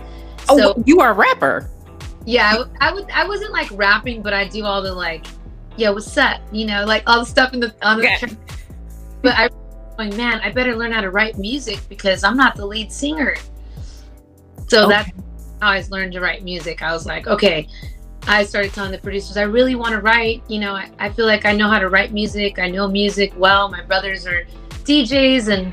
[0.48, 1.70] Oh, So you are a rapper.
[2.26, 3.10] yeah, I, I would.
[3.12, 5.26] I wasn't like rapping, but I do all the like,
[5.76, 6.40] yo, what's up?
[6.54, 8.06] You know, like all the stuff in the on the.
[8.08, 8.28] Okay.
[9.22, 9.50] But I,
[9.98, 13.36] going, man, I better learn how to write music because I'm not the lead singer.
[14.70, 14.94] So Okay.
[14.94, 15.24] that's how
[15.62, 16.82] I learned to write music.
[16.82, 17.68] I was like, okay.
[18.30, 20.44] I started telling the producers, I really want to write.
[20.50, 22.60] You know, I, I feel like I know how to write music.
[22.60, 23.70] I know music well.
[23.70, 24.46] My brothers are
[24.84, 25.72] DJs, and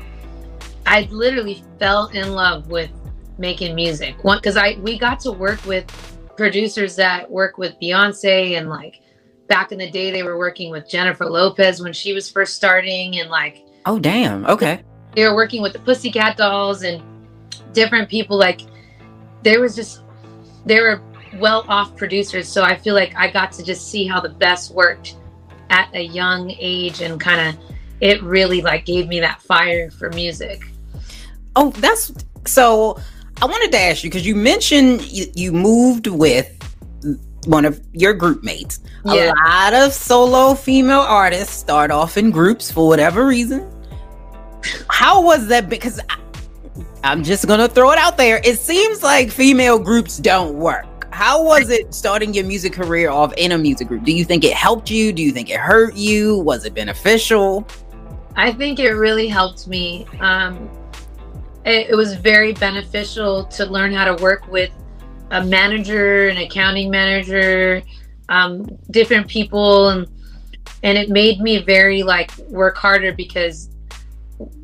[0.85, 2.89] I literally fell in love with
[3.37, 4.23] making music.
[4.23, 5.85] One, because I we got to work with
[6.37, 9.01] producers that work with Beyonce, and like
[9.49, 13.19] back in the day, they were working with Jennifer Lopez when she was first starting,
[13.19, 14.45] and like Oh, damn.
[14.45, 14.81] Okay.
[15.13, 17.03] they were working with the Pussycat Dolls and
[17.73, 18.37] different people.
[18.37, 18.61] Like
[19.45, 20.01] there was just
[20.65, 21.01] they were
[21.35, 24.73] well off producers, so I feel like I got to just see how the best
[24.73, 25.15] worked
[25.69, 27.63] at a young age, and kind of
[28.01, 30.65] it really like gave me that fire for music.
[31.55, 32.11] Oh, that's
[32.45, 32.99] so.
[33.41, 36.51] I wanted to ask you because you mentioned you, you moved with
[37.45, 38.79] one of your group mates.
[39.05, 39.31] Yeah.
[39.31, 43.69] A lot of solo female artists start off in groups for whatever reason.
[44.89, 45.69] How was that?
[45.69, 46.17] Because I,
[47.03, 48.41] I'm just gonna throw it out there.
[48.43, 51.07] It seems like female groups don't work.
[51.13, 54.03] How was it starting your music career off in a music group?
[54.03, 55.13] Do you think it helped you?
[55.13, 56.39] Do you think it hurt you?
[56.39, 57.65] Was it beneficial?
[58.35, 60.05] I think it really helped me.
[60.19, 60.69] Um,
[61.65, 64.71] it, it was very beneficial to learn how to work with
[65.31, 67.81] a manager, an accounting manager,
[68.29, 70.07] um, different people, and
[70.83, 73.69] and it made me very like work harder because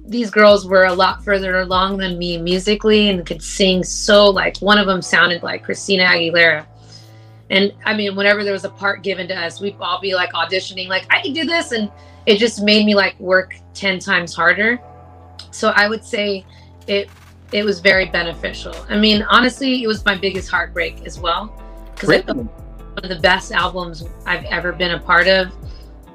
[0.05, 4.57] these girls were a lot further along than me musically and could sing so like
[4.57, 6.65] one of them sounded like Christina Aguilera.
[7.49, 10.31] And I mean, whenever there was a part given to us, we'd all be like
[10.33, 11.71] auditioning, like, I can do this.
[11.73, 11.91] And
[12.25, 14.79] it just made me like work 10 times harder.
[15.51, 16.45] So I would say
[16.87, 17.09] it
[17.51, 18.73] it was very beneficial.
[18.89, 21.53] I mean, honestly, it was my biggest heartbreak as well.
[21.93, 22.33] Because Really?
[22.33, 22.49] one
[23.03, 25.51] of the best albums I've ever been a part of.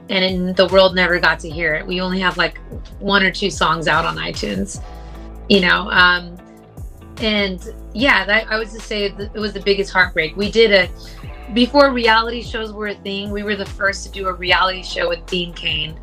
[0.09, 1.87] And in, the world never got to hear it.
[1.87, 2.59] We only have like
[3.01, 4.83] one or two songs out on iTunes,
[5.49, 5.91] you know.
[5.91, 6.37] Um,
[7.19, 10.37] and yeah, that I would just say it was the biggest heartbreak.
[10.37, 10.89] We did a
[11.55, 13.31] before reality shows were a thing.
[13.31, 15.99] We were the first to do a reality show with Dean Cain.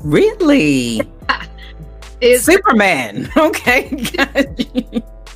[0.00, 1.02] Really?
[2.20, 3.30] Is Superman.
[3.36, 4.04] Okay.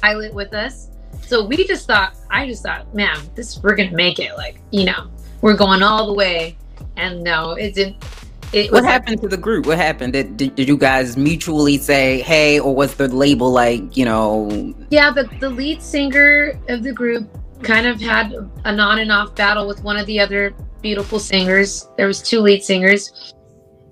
[0.00, 0.88] Pilot with us.
[1.22, 4.36] So we just thought, I just thought, man, this we're gonna make it.
[4.36, 5.10] Like, you know,
[5.42, 6.56] we're going all the way.
[6.97, 8.05] And no, it didn't.
[8.53, 9.66] It what happened to the group?
[9.66, 10.12] What happened?
[10.12, 14.74] Did, did, did you guys mutually say, hey, or was the label like, you know,
[14.91, 17.28] yeah, the the lead singer of the group
[17.62, 18.32] kind of had
[18.64, 21.88] an on and off battle with one of the other beautiful singers.
[21.97, 23.34] There was two lead singers.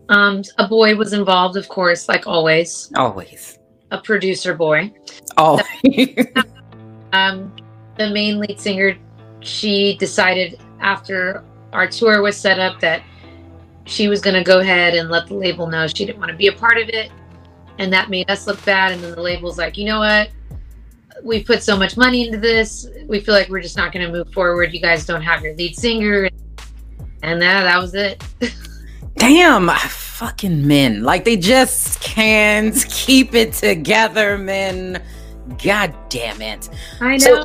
[0.09, 3.59] Um, a boy was involved, of course, like always, always?
[3.91, 4.93] a producer boy.
[5.37, 6.17] Always.
[7.13, 7.55] um,
[7.97, 8.97] the main lead singer,
[9.41, 13.03] she decided after our tour was set up that
[13.85, 16.37] she was going to go ahead and let the label know she didn't want to
[16.37, 17.11] be a part of it.
[17.79, 18.93] And that made us look bad.
[18.93, 20.31] And then the label's like, you know what?
[21.23, 22.89] We put so much money into this.
[23.07, 24.73] We feel like we're just not going to move forward.
[24.73, 26.29] You guys don't have your lead singer.
[27.23, 28.23] And that, that was it.
[29.16, 31.03] Damn, fucking men.
[31.03, 35.03] Like they just can't keep it together, men.
[35.63, 36.69] God damn it.
[37.01, 37.45] I know.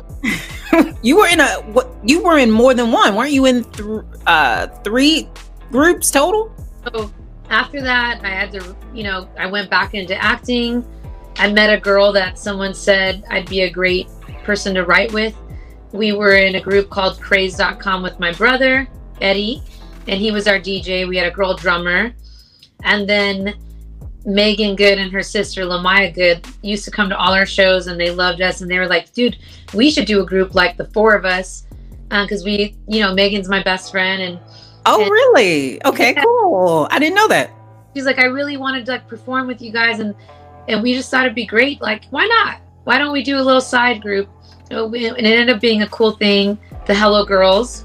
[1.02, 4.00] You were in a what you were in more than one, weren't you in th-
[4.26, 5.28] uh 3
[5.70, 6.52] groups total?
[6.84, 7.12] So
[7.48, 10.84] after that, I had to, you know, I went back into acting.
[11.36, 14.08] I met a girl that someone said I'd be a great
[14.44, 15.34] person to write with.
[15.92, 18.88] We were in a group called Craze.com with my brother,
[19.20, 19.62] Eddie,
[20.08, 21.06] and he was our DJ.
[21.06, 22.12] We had a girl drummer.
[22.82, 23.54] And then
[24.24, 27.98] Meagan Good and her sister, LaMyia Good, used to come to all our shows and
[28.00, 28.60] they loved us.
[28.60, 29.36] And they were like, dude,
[29.74, 31.66] we should do a group like the four of us.
[32.10, 34.38] Uh, because we, you know, Meagan's my best friend and
[34.86, 35.82] Oh, And- really?
[35.86, 36.22] Okay, Yeah.
[36.22, 36.86] cool.
[36.90, 37.50] I didn't know that.
[37.96, 40.14] she's like, I really wanted to like perform with you guys, and
[40.68, 41.80] and we just thought it'd be great.
[41.80, 42.56] Like, why not?
[42.84, 44.28] Why don't we do a little side group?
[44.70, 47.84] And it ended up being a cool thing, the Hello Girls,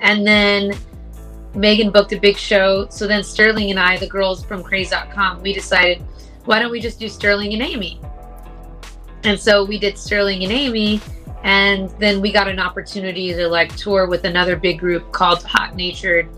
[0.00, 0.72] and then
[1.54, 2.86] Meagan booked a big show.
[2.88, 6.02] So then Sterling and I, the girls from Craze.com, we decided,
[6.44, 8.00] why don't we just do Sterling and Amy?
[9.24, 11.00] And so we did Sterling and Amy,
[11.44, 15.76] and then we got an opportunity to like tour with another big group called Hot
[15.76, 16.28] Natured,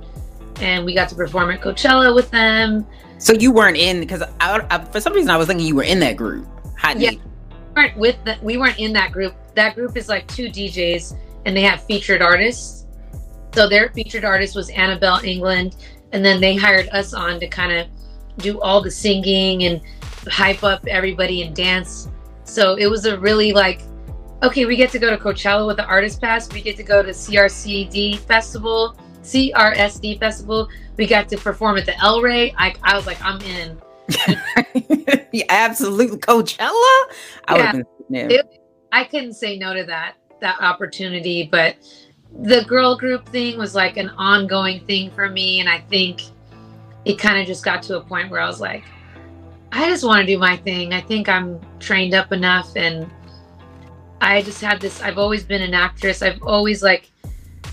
[0.60, 2.86] and we got to perform at Coachella with them.
[3.18, 4.22] So you weren't in because
[4.92, 6.46] for some reason I was thinking you were in that group.
[6.78, 7.10] Hot Yeah.
[7.10, 7.20] Nate.
[7.74, 11.56] weren't with that we weren't in that group that group is like two djs and
[11.56, 12.83] they have featured artists
[13.54, 15.76] so their featured artist was Anabel Englund
[16.12, 17.86] and then they hired us on to kind of
[18.38, 19.80] do all the singing and
[20.28, 22.08] hype up everybody and dance
[22.44, 23.82] so it was a really like
[24.42, 27.02] okay we get to go to coachella with the artist pass we get to go
[27.02, 32.96] to CRSSD festival CRSSD festival we got to perform at the el rey I, I
[32.96, 33.80] was like i'm in
[35.32, 36.18] yeah, absolutely.
[36.18, 37.04] Coachella?
[37.48, 38.28] I Yeah.
[38.28, 38.60] It-
[38.92, 41.74] I couldn't say no to that that opportunity, but
[42.40, 46.22] the girl group thing was like an ongoing thing for me, and I think
[47.04, 48.84] it kind of just got to a point where I was like,
[49.72, 50.92] I just want to do my thing.
[50.92, 53.10] I think I'm trained up enough, and
[54.20, 55.00] I just had this.
[55.00, 56.22] I've always been an actress.
[56.22, 57.10] I've always like.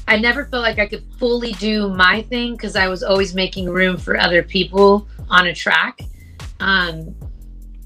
[0.07, 3.70] I never felt like I could fully do my thing because I was always making
[3.70, 6.01] room for other people on a track.
[6.59, 7.16] Um,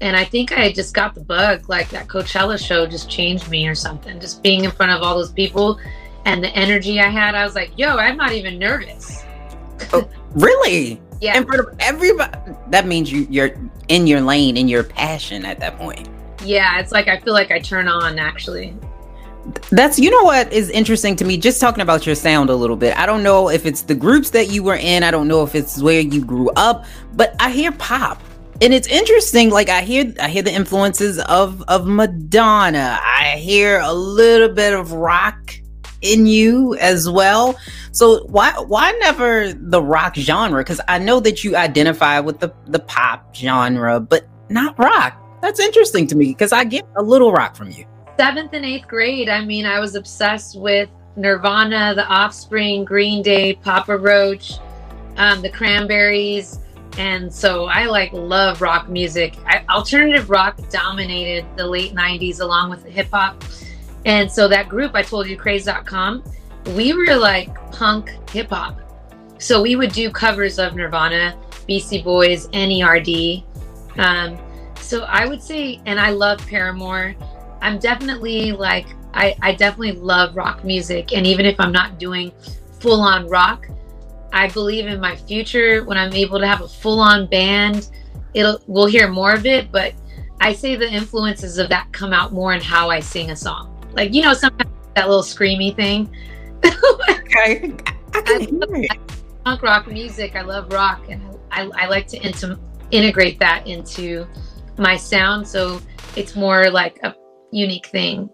[0.00, 1.68] and I think I just got the bug.
[1.68, 4.18] Like that Coachella show just changed me or something.
[4.18, 5.78] Just being in front of all those people
[6.26, 9.22] and the energy I had, I was like, yo, I'm not even nervous.
[9.92, 11.00] Oh, really?
[11.20, 11.38] Yeah.
[11.38, 12.36] In front of everybody.
[12.68, 13.56] That means you, you're
[13.88, 16.08] in your lane, in your passion at that point.
[16.44, 18.76] yeah, it's like I feel like I turn on actually.
[19.70, 21.36] That's you know what is interesting to me.
[21.38, 22.96] Just talking about your sound a little bit.
[22.98, 25.04] I don't know if it's the groups that you were in.
[25.04, 28.20] I don't know if it's where you grew up, but I hear pop,
[28.60, 29.50] and it's interesting.
[29.50, 32.98] Like I hear, I hear the influences of of Madonna.
[33.00, 35.54] I hear a little bit of rock
[36.02, 37.58] in you as well.
[37.92, 40.62] So why why never the rock genre?
[40.62, 45.22] Because I know that you identify with the the pop genre, but not rock.
[45.42, 47.86] That's interesting to me because I get a little rock from you
[48.16, 53.54] seventh and eighth grade, I mean, I was obsessed with Nirvana, The Offspring, Green Day,
[53.54, 54.54] Papa Roach,
[55.16, 56.60] um, The Cranberries.
[56.98, 59.36] And so I like love rock music.
[59.46, 63.42] I, alternative rock dominated the late 90s along with hip hop.
[64.06, 66.22] And so that group I told you, craze.com,
[66.74, 68.80] we were like punk hip hop.
[69.38, 71.36] So we would do covers of Nirvana,
[71.66, 73.44] Beastie Boys, NERD.
[73.98, 74.38] Um,
[74.80, 77.16] so I would say, and I love Paramore.
[77.60, 82.30] I'm definitely like I, I definitely love rock music and even if I'm not doing
[82.80, 83.66] full on rock,
[84.32, 87.88] I believe in my future when I'm able to have a full on band,
[88.34, 89.94] it'll we'll hear more of it, but
[90.40, 93.75] I say the influences of that come out more in how I sing a song.
[93.96, 96.14] Like you know, sometimes that little screamy thing.
[96.64, 97.74] okay.
[98.14, 98.98] I can I love, hear it.
[99.44, 100.36] Punk rock music.
[100.36, 102.58] I love rock, and I, I like to
[102.90, 104.26] integrate that into
[104.78, 105.80] my sound, so
[106.14, 107.14] it's more like a
[107.50, 108.30] unique thing.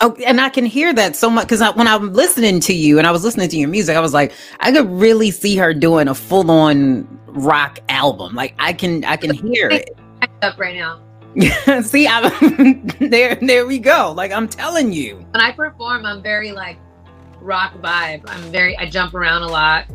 [0.00, 3.06] Oh, and I can hear that so much because when I'm listening to you and
[3.06, 6.08] I was listening to your music, I was like, I could really see her doing
[6.08, 8.34] a full on rock album.
[8.34, 9.96] Like I can, I can hear it.
[10.42, 11.00] Up right now.
[11.82, 13.34] see, I'm there.
[13.34, 14.12] There we go.
[14.16, 15.16] Like I'm telling you.
[15.30, 16.78] When I perform, I'm very like
[17.40, 18.22] rock vibe.
[18.28, 18.76] I'm very.
[18.76, 19.86] I jump around a lot.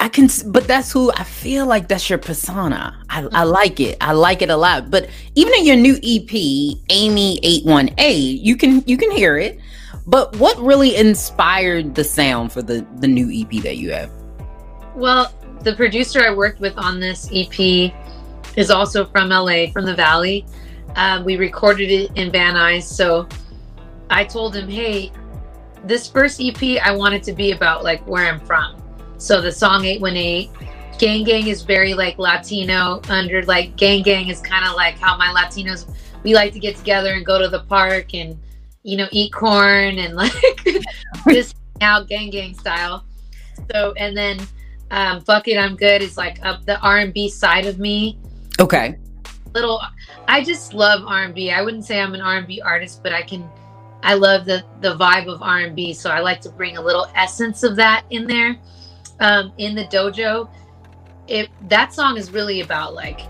[0.00, 3.02] I can, but that's who I feel like that's your persona.
[3.08, 3.50] I, I mm-hmm.
[3.50, 3.96] like it.
[4.02, 4.90] I like it a lot.
[4.90, 9.38] But even in your new EP, Amy Eight One Eight, you can you can hear
[9.38, 9.60] it.
[10.06, 14.10] But what really inspired the sound for the the new EP that you have?
[14.94, 15.32] Well,
[15.62, 17.90] the producer I worked with on this EP
[18.56, 20.44] is also from LA, from the Valley.
[20.96, 23.28] Um, we recorded it in Van Nuys, so
[24.10, 25.12] I told him, "Hey,
[25.84, 28.82] this first EP, I want it to be about like where I'm from."
[29.18, 30.50] So the song 818,
[30.98, 35.16] Gang Gang is very like Latino under like Gang Gang is kind of like how
[35.16, 35.86] my Latinos
[36.22, 38.38] we like to get together and go to the park and
[38.82, 40.32] you know eat corn and like
[41.28, 43.04] just out gang gang style.
[43.72, 44.38] So and then
[44.90, 48.18] um Fuck It I'm Good is like up the R&B side of me.
[48.60, 48.96] Okay.
[49.54, 49.80] Little
[50.28, 51.50] I just love R&B.
[51.50, 53.48] I wouldn't say I'm an R&B artist, but I can
[54.02, 57.62] I love the the vibe of R&B, so I like to bring a little essence
[57.62, 58.58] of that in there
[59.20, 60.48] um, in the dojo,
[61.28, 63.20] it that song is really about like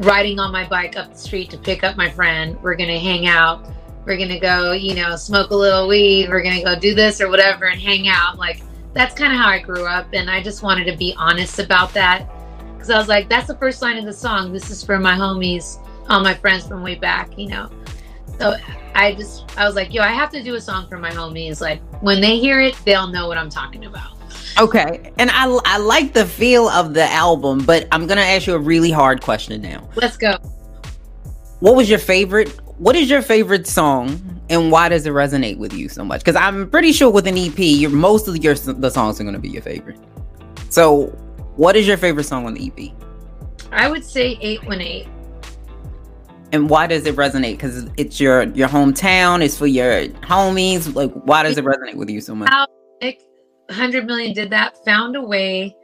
[0.00, 2.60] riding on my bike up the street to pick up my friend.
[2.62, 3.68] We're gonna hang out.
[4.04, 6.28] We're gonna go, you know, smoke a little weed.
[6.28, 8.38] We're gonna go do this or whatever and hang out.
[8.38, 8.62] Like
[8.92, 11.92] that's kind of how I grew up, and I just wanted to be honest about
[11.94, 12.28] that
[12.82, 14.52] because I was like, that's the first line of the song.
[14.52, 15.78] This is for my homies,
[16.08, 17.70] all my friends from way back, you know.
[18.40, 18.56] So
[18.96, 21.60] I just I was like, yo, I have to do a song for my homies.
[21.60, 24.16] Like when they hear it, they'll know what I'm talking about.
[24.58, 25.12] Okay.
[25.16, 28.54] And I I like the feel of the album, but I'm going to ask you
[28.54, 29.88] a really hard question now.
[29.94, 30.38] Let's go.
[31.60, 35.72] What was your favorite what is your favorite song and why does it resonate with
[35.72, 36.24] you so much?
[36.24, 39.34] Cuz I'm pretty sure with an EP, your most of your the songs are going
[39.34, 40.00] to be your favorite.
[40.68, 41.16] So,
[41.62, 42.92] what is your favorite song on the EP?
[43.70, 45.08] I would say 818
[46.50, 47.52] and why does it resonate?
[47.52, 52.10] Because it's your your hometown it's for your homies like why does it resonate with
[52.10, 52.50] you so much?
[52.50, 52.66] How
[53.00, 55.74] 100 million did that found a way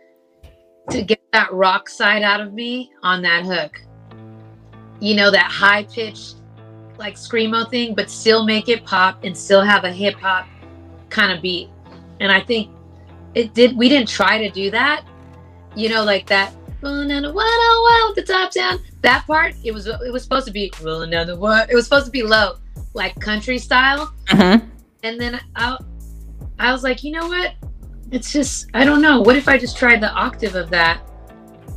[0.90, 3.80] to get that rock side out of me on that hook.
[4.98, 6.38] You know that high pitched
[6.98, 10.48] like screamo thing but still make it pop and still have a hip hop
[11.08, 11.70] kind of beat.
[12.18, 12.68] And i think
[13.34, 15.04] it did we didn't try to do that
[15.78, 19.26] you know like that rolling down the one oh one with the top down that
[19.26, 22.06] part it was it was supposed to be rolling down the what it was supposed
[22.06, 22.56] to be low
[22.94, 24.64] like country style mm-hmm.
[25.02, 25.76] and then I,
[26.58, 27.54] I was like you know what
[28.10, 29.20] it's just I don't know.
[29.20, 31.00] What if I just tried the octave of that?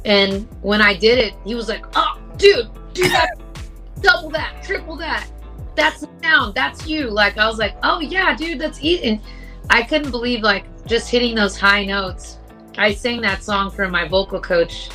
[0.05, 3.31] And when I did it, he was like, "Oh, dude, do that,
[4.01, 5.27] double that, triple that.
[5.75, 6.55] That's the sound.
[6.55, 9.21] That's you." Like I was like, "Oh yeah, dude, that's eating."
[9.69, 12.37] I couldn't believe like just hitting those high notes.
[12.78, 14.89] I sang that song for my vocal coach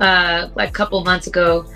[0.00, 1.66] uh, like a couple months ago,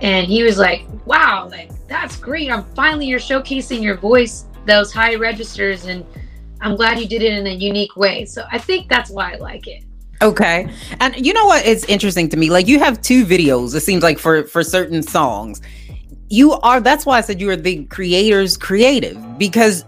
[0.00, 2.50] and he was like, "Wow, like that's great.
[2.50, 6.04] I'm finally you're showcasing your voice, those high registers, and."
[6.60, 8.24] I'm glad you did it in a unique way.
[8.24, 9.84] So I think that's why I like it.
[10.22, 10.66] Okay.
[11.00, 11.66] And you know what?
[11.66, 12.48] It's interesting to me.
[12.48, 15.60] Like you have two videos, it seems like for for certain songs.
[16.30, 19.84] you are that's why I said you are the creator's creative because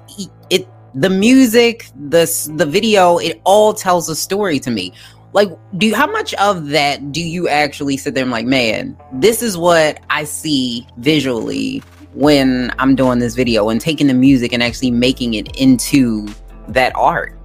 [0.50, 2.24] it the music, the
[2.56, 4.92] the video, it all tells a story to me.
[5.32, 8.96] Like, do you, how much of that do you actually sit there and like, man,
[9.12, 11.82] this is what I see visually
[12.14, 16.26] when I'm doing this video and taking the music and actually making it into
[16.68, 17.38] that art?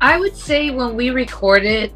[0.00, 1.92] I would say when we record it,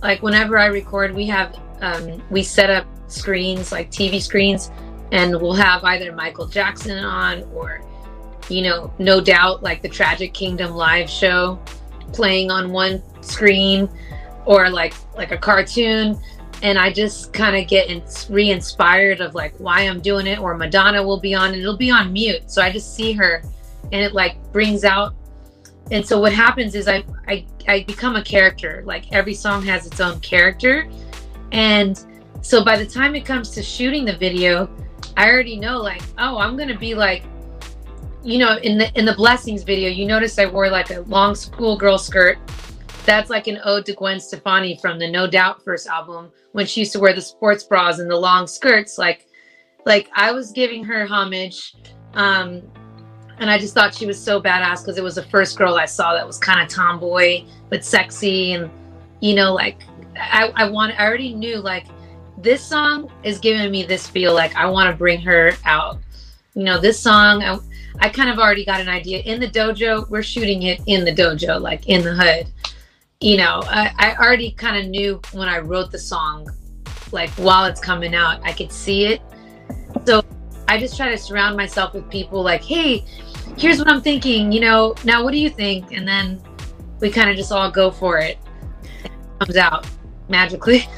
[0.00, 4.70] like whenever I record, we have um, we set up screens like TV screens,
[5.10, 7.82] and we'll have either Michael Jackson on or
[8.48, 11.58] you know, no doubt like the Tragic Kingdom live show
[12.12, 13.88] playing on one screen
[14.44, 16.18] or like like a cartoon.
[16.62, 20.56] And I just kind of get in, re-inspired of like why I'm doing it or
[20.56, 22.50] Madonna will be on and it'll be on mute.
[22.50, 23.42] So I just see her
[23.92, 25.14] and it like brings out
[25.90, 28.82] and so what happens is I I, I become a character.
[28.86, 30.88] Like every song has its own character.
[31.52, 32.02] And
[32.40, 34.68] so by the time it comes to shooting the video
[35.16, 37.24] I already know like oh I'm gonna be like
[38.24, 41.34] you know, in the in the blessings video, you notice I wore like a long
[41.34, 42.38] schoolgirl skirt.
[43.04, 46.80] That's like an ode to Gwen Stefani from the No Doubt first album when she
[46.80, 48.96] used to wear the sports bras and the long skirts.
[48.96, 49.26] Like,
[49.84, 51.74] like I was giving her homage,
[52.14, 52.62] um,
[53.38, 55.84] and I just thought she was so badass because it was the first girl I
[55.84, 58.70] saw that was kind of tomboy but sexy, and
[59.20, 59.82] you know, like
[60.16, 61.86] I I want I already knew like
[62.38, 65.98] this song is giving me this feel like I want to bring her out.
[66.54, 67.42] You know, this song.
[67.42, 67.58] I,
[68.00, 69.20] I kind of already got an idea.
[69.20, 72.48] In the dojo, we're shooting it in the dojo, like in the hood.
[73.20, 76.48] You know, I, I already kind of knew when I wrote the song,
[77.12, 79.22] like while it's coming out, I could see it.
[80.04, 80.22] So
[80.68, 83.04] I just try to surround myself with people like, hey,
[83.56, 85.92] here's what I'm thinking, you know, now what do you think?
[85.92, 86.42] And then
[87.00, 88.38] we kind of just all go for it.
[89.04, 89.86] it comes out
[90.28, 90.88] magically.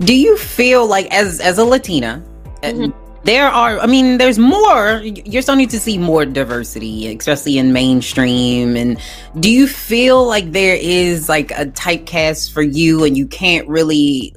[0.00, 2.24] Do you feel like as as a Latina,
[2.62, 5.00] mm-hmm there are i mean there's more.
[5.04, 8.76] You're starting to see more diversity especially in mainstream.
[8.76, 8.98] And
[9.40, 14.34] do you feel like there is like a typecast for you and you can't really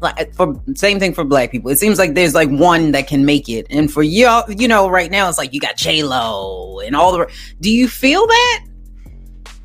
[0.00, 1.70] like for same thing for black people.
[1.70, 3.66] It seems like there's like one that can make it.
[3.70, 7.30] And for you you know right now it's like you got j-lo and all the
[7.60, 8.64] do you feel that?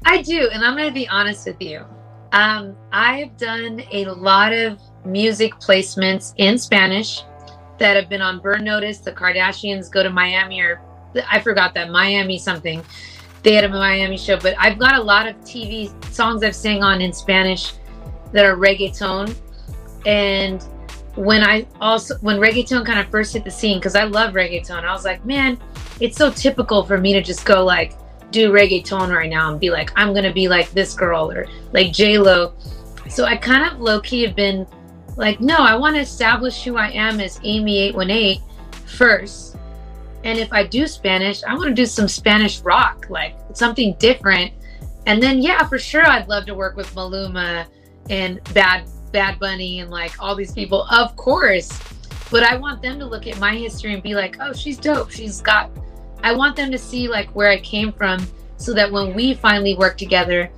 [0.05, 1.85] I do and i'm gonna be honest with you.
[2.33, 7.23] Um i've done a lot of music placements in spanish
[7.79, 8.99] that have been on Burn Notice.
[8.99, 10.81] The Kardashians go to Miami, or
[11.29, 12.83] I forgot that Miami something.
[13.43, 16.83] They had a Miami show, but I've got a lot of TV songs I've sang
[16.83, 17.73] on in Spanish
[18.31, 19.35] that are reggaeton.
[20.05, 20.63] And
[21.15, 24.83] when I also when reggaeton kind of first hit the scene, because I love reggaeton,
[24.83, 25.57] I was like, man,
[25.99, 27.93] it's so typical for me to just go like
[28.31, 31.93] do reggaeton right now and be like, I'm gonna be like this girl or like
[31.93, 32.53] J Lo.
[33.09, 34.67] So I kind of low key have been
[35.17, 38.41] like, no, I want to establish who I am as Amy818
[38.85, 39.57] first.
[40.23, 44.53] And if I do Spanish, I want to do some Spanish rock, like something different.
[45.05, 47.65] And then, yeah, for sure, I'd love to work with Maluma
[48.09, 51.79] and Bad Bad Bunny and like all these people, of course.
[52.29, 55.09] But I want them to look at my history and be like, oh, she's dope.
[55.09, 55.71] She's got.
[56.23, 59.75] I want them to see like where I came from, so that when we finally
[59.75, 60.51] work together,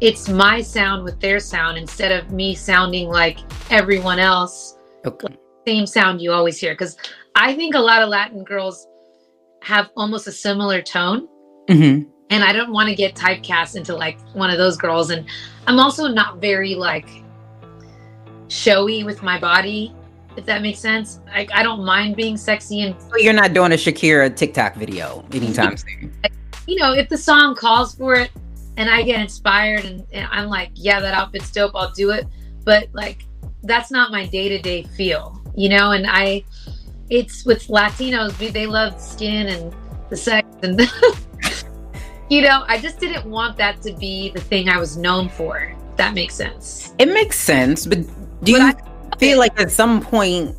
[0.00, 3.38] it's my sound with their sound instead of me sounding like
[3.70, 4.78] everyone else.
[5.04, 5.36] Okay.
[5.66, 6.72] Same sound you always hear.
[6.72, 6.96] Because
[7.34, 8.86] I think a lot of Latin girls
[9.62, 11.28] have almost a similar tone.
[11.68, 12.08] Mm-hmm.
[12.30, 15.10] And I don't want to get typecast into like one of those girls.
[15.10, 15.26] And
[15.66, 17.08] I'm also not very like
[18.48, 19.94] showy with my body,
[20.36, 21.20] if that makes sense.
[21.30, 22.96] I, I don't mind being sexy and.
[23.18, 26.12] you're not doing a Shakira TikTok video anytime soon.
[26.66, 28.30] You know, if the song calls for it,
[28.80, 32.26] and I get inspired and, and, I'm like, yeah, that outfit's dope, I'll do it.
[32.64, 33.26] But like
[33.62, 36.44] that's not my day-to-day feel, you know, and I
[37.10, 39.74] it's with Latinos, they love skin and
[40.08, 40.80] the sex and
[42.30, 45.76] you know, I just didn't want that to be the thing I was known for.
[45.96, 46.94] that makes sense.
[46.98, 48.06] It makes sense, but do
[48.40, 48.60] but you
[49.12, 50.56] I, feel like at some point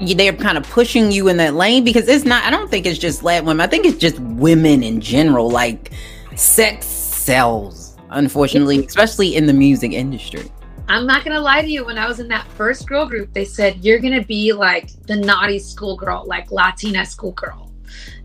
[0.00, 2.98] they're kind of pushing you in that lane because it's not i don't think it's
[2.98, 5.90] just Latin women i think it's just women in general like
[6.36, 10.50] sex sells, unfortunately, especially in the music industry.
[10.88, 11.84] I'm not gonna lie to you.
[11.84, 15.16] When I was in that first girl group, they said you're gonna be like the
[15.16, 17.72] naughty schoolgirl, like Latina schoolgirl,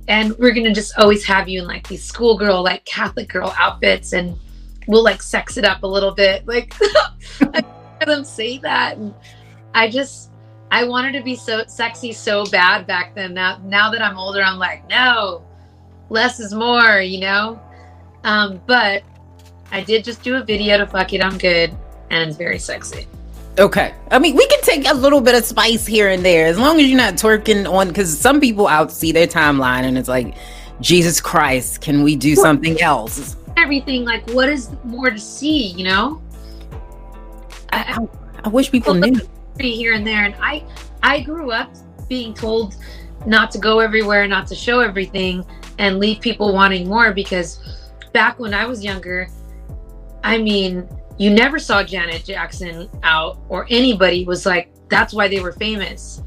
[0.08, 4.14] and we're gonna just always have you in like these schoolgirl, like Catholic girl outfits,
[4.14, 4.38] and
[4.88, 6.46] we'll like sex it up a little bit.
[6.52, 6.74] Like
[7.42, 7.64] I
[8.00, 9.14] heard them say that, and
[9.74, 10.30] I just
[10.70, 13.34] I wanted to be so sexy so bad back then.
[13.34, 15.44] Now now that I'm older, I'm like, no,
[16.10, 17.00] less is more.
[17.00, 17.62] You know.
[18.24, 19.04] Um, but
[19.72, 21.76] I did just do a video to fuck it, I'm good,
[22.10, 23.08] and it's very sexy.
[23.58, 23.94] Okay.
[24.12, 26.80] I mean, we can take a little bit of spice here and there as long
[26.80, 30.36] as you're not twerking on, because some people out see their timeline and it's like,
[30.80, 33.36] Jesus Christ, can we do something else?
[33.58, 35.68] Everything like, what is more to see?
[35.68, 36.22] You know,
[37.72, 38.08] I, I,
[38.46, 39.20] I wish people knew.
[39.60, 40.64] here and there, and I
[41.04, 41.72] I grew up
[42.08, 42.76] being told
[43.28, 45.46] not to go everywhere, not to show everything,
[45.78, 47.60] and leave people wanting more because
[48.14, 49.28] back when I was younger,
[50.24, 50.88] I mean,
[51.18, 56.22] you never saw Janet Jackson out or anybody was like, that's why they were famous,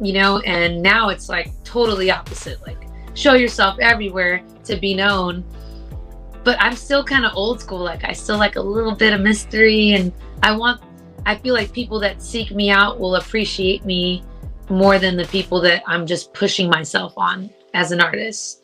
[0.00, 0.38] you know?
[0.40, 2.60] And now it's like totally opposite.
[2.66, 2.78] Like,
[3.14, 5.44] show yourself everywhere to be known.
[6.44, 7.80] But I'm still kind of old school.
[7.80, 9.92] Like, I still like a little bit of mystery.
[9.92, 10.12] And
[10.42, 10.80] I want,
[11.26, 14.22] I feel like people that seek me out will appreciate me
[14.68, 18.62] more than the people that I'm just pushing myself on as an artist.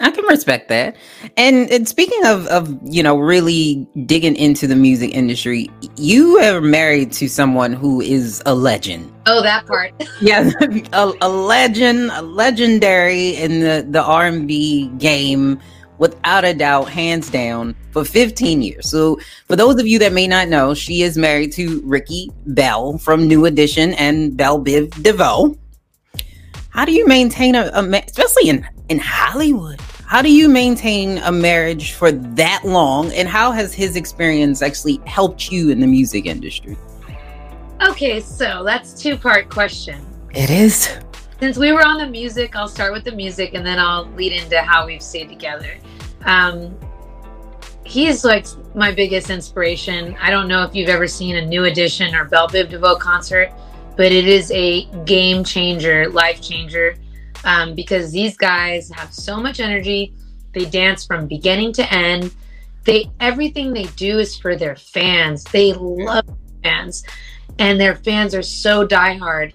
[0.00, 0.96] I can respect that.
[1.36, 6.60] And, and speaking of of you know really digging into the music industry, you are
[6.60, 9.12] married to someone who is a legend.
[9.26, 9.92] Oh, that part.
[10.20, 10.50] Yeah,
[10.92, 15.60] a, a legend, a legendary in the the R and B game,
[15.98, 18.88] without a doubt, hands down, for 15 years.
[18.90, 22.98] So, for those of you that may not know, she is married to Ricky Bell
[22.98, 25.56] from New Edition and Bell Biv DeVoe.
[26.70, 29.80] How do you maintain a, a especially in in Hollywood?
[30.06, 33.12] How do you maintain a marriage for that long?
[33.12, 36.76] And how has his experience actually helped you in the music industry?
[37.82, 40.04] Okay, so that's two part question.
[40.34, 40.96] It is.
[41.40, 44.32] Since we were on the music, I'll start with the music and then I'll lead
[44.32, 45.78] into how we've stayed together.
[46.24, 46.78] Um,
[47.84, 50.16] he's like my biggest inspiration.
[50.20, 53.52] I don't know if you've ever seen a New Edition or Bell Biv DeVoe concert,
[53.96, 56.96] but it is a game changer, life changer,
[57.44, 60.12] um, because these guys have so much energy.
[60.52, 62.34] They dance from beginning to end.
[62.84, 65.44] They everything they do is for their fans.
[65.44, 66.26] They love
[66.62, 67.04] fans,
[67.58, 69.52] and their fans are so diehard.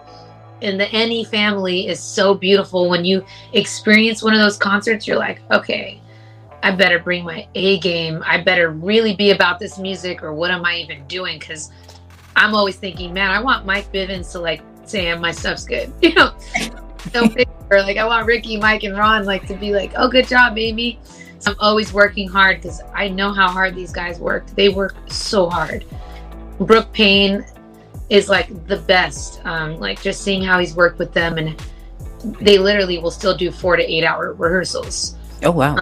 [0.62, 2.90] And the NE family is so beautiful.
[2.90, 6.02] When you experience one of those concerts, you're like, okay,
[6.64, 8.22] I better bring my A game.
[8.26, 11.40] I better really be about this music, or what am I even doing?
[11.40, 11.72] Because
[12.36, 16.14] I'm always thinking, man, I want Mike Bivins to like say my stuff's good, you
[16.14, 16.34] know.
[17.14, 17.28] So
[17.70, 20.56] or like I want Ricky, Mike, and Ron like to be like, oh, good job,
[20.56, 21.00] baby.
[21.40, 24.48] So I'm always working hard because I know how hard these guys work.
[24.52, 25.86] They work so hard.
[26.60, 27.46] Brooke Payne
[28.10, 29.42] is like the best.
[29.46, 31.62] Um, like just seeing how he's worked with them, and
[32.42, 35.16] they literally will still do four to eight hour rehearsals.
[35.44, 35.78] Oh wow!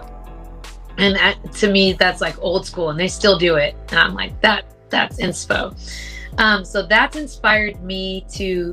[0.98, 3.74] And that, to me, that's like old school, and they still do it.
[3.90, 5.76] And I'm like, that that's inspo.
[6.38, 8.72] Um, so that's inspired me to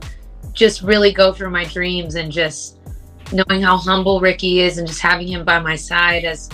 [0.55, 2.77] just really go for my dreams and just
[3.31, 6.49] knowing how humble Ricky is and just having him by my side as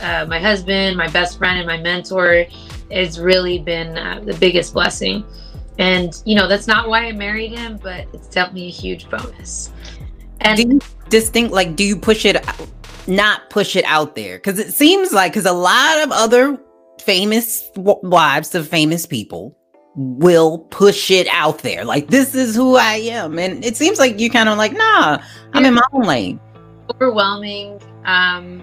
[0.00, 2.46] uh, my husband, my best friend, and my mentor
[2.90, 5.24] has really been uh, the biggest blessing.
[5.78, 9.70] And you know that's not why I married him, but it's definitely a huge bonus.
[10.40, 12.44] And do you distinct like do you push it,
[13.06, 14.38] not push it out there?
[14.38, 16.58] Because it seems like because a lot of other
[17.00, 19.56] famous wives of famous people
[19.96, 21.84] will push it out there.
[21.84, 23.38] Like, this is who I am.
[23.38, 25.22] And it seems like you kind of like, nah,
[25.52, 26.40] I'm in my own lane.
[26.94, 27.80] Overwhelming.
[28.04, 28.62] Um,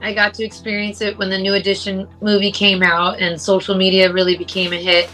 [0.00, 4.12] I got to experience it when the New Edition movie came out and social media
[4.12, 5.08] really became a hit.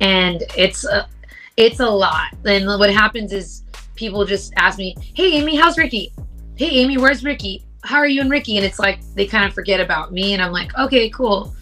[0.00, 1.08] And it's a,
[1.56, 2.34] it's a lot.
[2.44, 3.62] And what happens is
[3.94, 6.12] people just ask me, "Hey, Amy, how's Ricky?
[6.56, 7.64] Hey, Amy, where's Ricky?
[7.82, 10.42] How are you and Ricky?" And it's like they kind of forget about me, and
[10.42, 11.54] I'm like, "Okay, cool."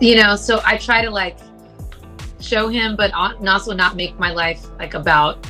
[0.00, 1.36] You know, so I try to like
[2.44, 5.46] show him, but also not make my life like about,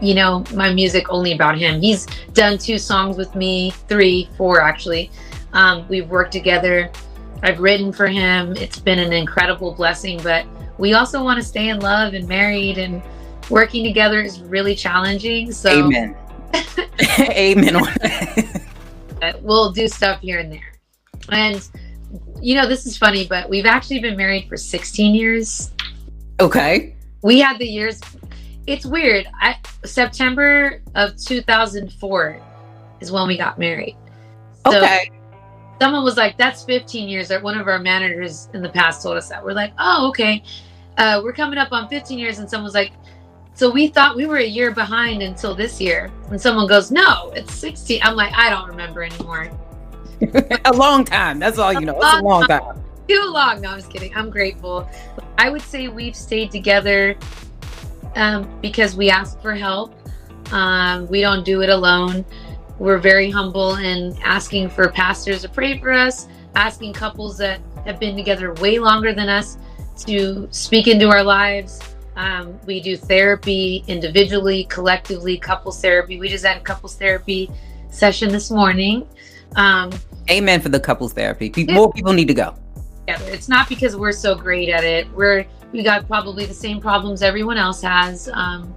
[0.00, 1.80] you know, my music only about him.
[1.80, 5.10] He's done two songs with me, three, four actually.
[5.52, 6.90] Um, we've worked together.
[7.42, 8.56] I've written for him.
[8.56, 10.46] It's been an incredible blessing, but
[10.78, 13.02] we also want to stay in love and married and
[13.50, 15.52] working together is really challenging.
[15.52, 16.16] So Amen.
[17.20, 17.82] Amen.
[19.42, 20.72] we'll do stuff here and there.
[21.30, 21.68] And
[22.40, 25.70] you know, this is funny, but we've actually been married for 16 years.
[26.40, 26.94] Okay.
[27.22, 28.00] We had the years.
[28.66, 29.26] It's weird.
[29.40, 32.40] I, September of 2004
[33.00, 33.96] is when we got married.
[34.66, 35.10] So okay.
[35.80, 39.16] Someone was like, "That's 15 years." Or one of our managers in the past told
[39.16, 39.44] us that.
[39.44, 40.42] We're like, "Oh, okay."
[40.96, 42.92] Uh, we're coming up on 15 years, and someone was like,
[43.54, 47.32] "So we thought we were a year behind until this year." And someone goes, "No,
[47.34, 49.50] it's 16." I'm like, "I don't remember anymore."
[50.64, 51.38] a long time.
[51.38, 51.96] That's all you know.
[51.96, 52.83] It's a long time.
[53.08, 53.60] Too long.
[53.60, 54.14] No, I'm just kidding.
[54.14, 54.88] I'm grateful.
[55.38, 57.16] I would say we've stayed together
[58.14, 59.94] um, because we ask for help.
[60.52, 62.24] Um, we don't do it alone.
[62.78, 68.00] We're very humble in asking for pastors to pray for us, asking couples that have
[68.00, 69.58] been together way longer than us
[70.06, 71.80] to speak into our lives.
[72.16, 76.18] Um, we do therapy individually, collectively, couples therapy.
[76.18, 77.50] We just had a couples therapy
[77.90, 79.08] session this morning.
[79.56, 79.90] Um,
[80.30, 81.52] Amen for the couples therapy.
[81.68, 82.54] More people need to go.
[83.06, 83.30] Together.
[83.30, 85.10] It's not because we're so great at it.
[85.12, 88.28] We're we got probably the same problems everyone else has.
[88.32, 88.72] Um,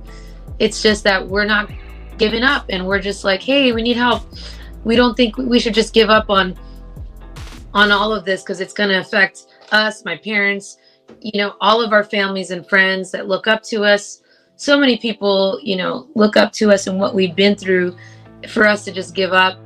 [0.60, 1.72] it's just that we're not
[2.18, 4.24] giving up, and we're just like, hey, we need help.
[4.84, 6.58] We don't think we should just give up on
[7.74, 10.78] on all of this because it's going to affect us, my parents,
[11.22, 14.24] you know, all of our families and friends that look up to us.
[14.56, 17.96] So many people, you know, look up to us and what we've been through.
[18.50, 19.60] For us to just give up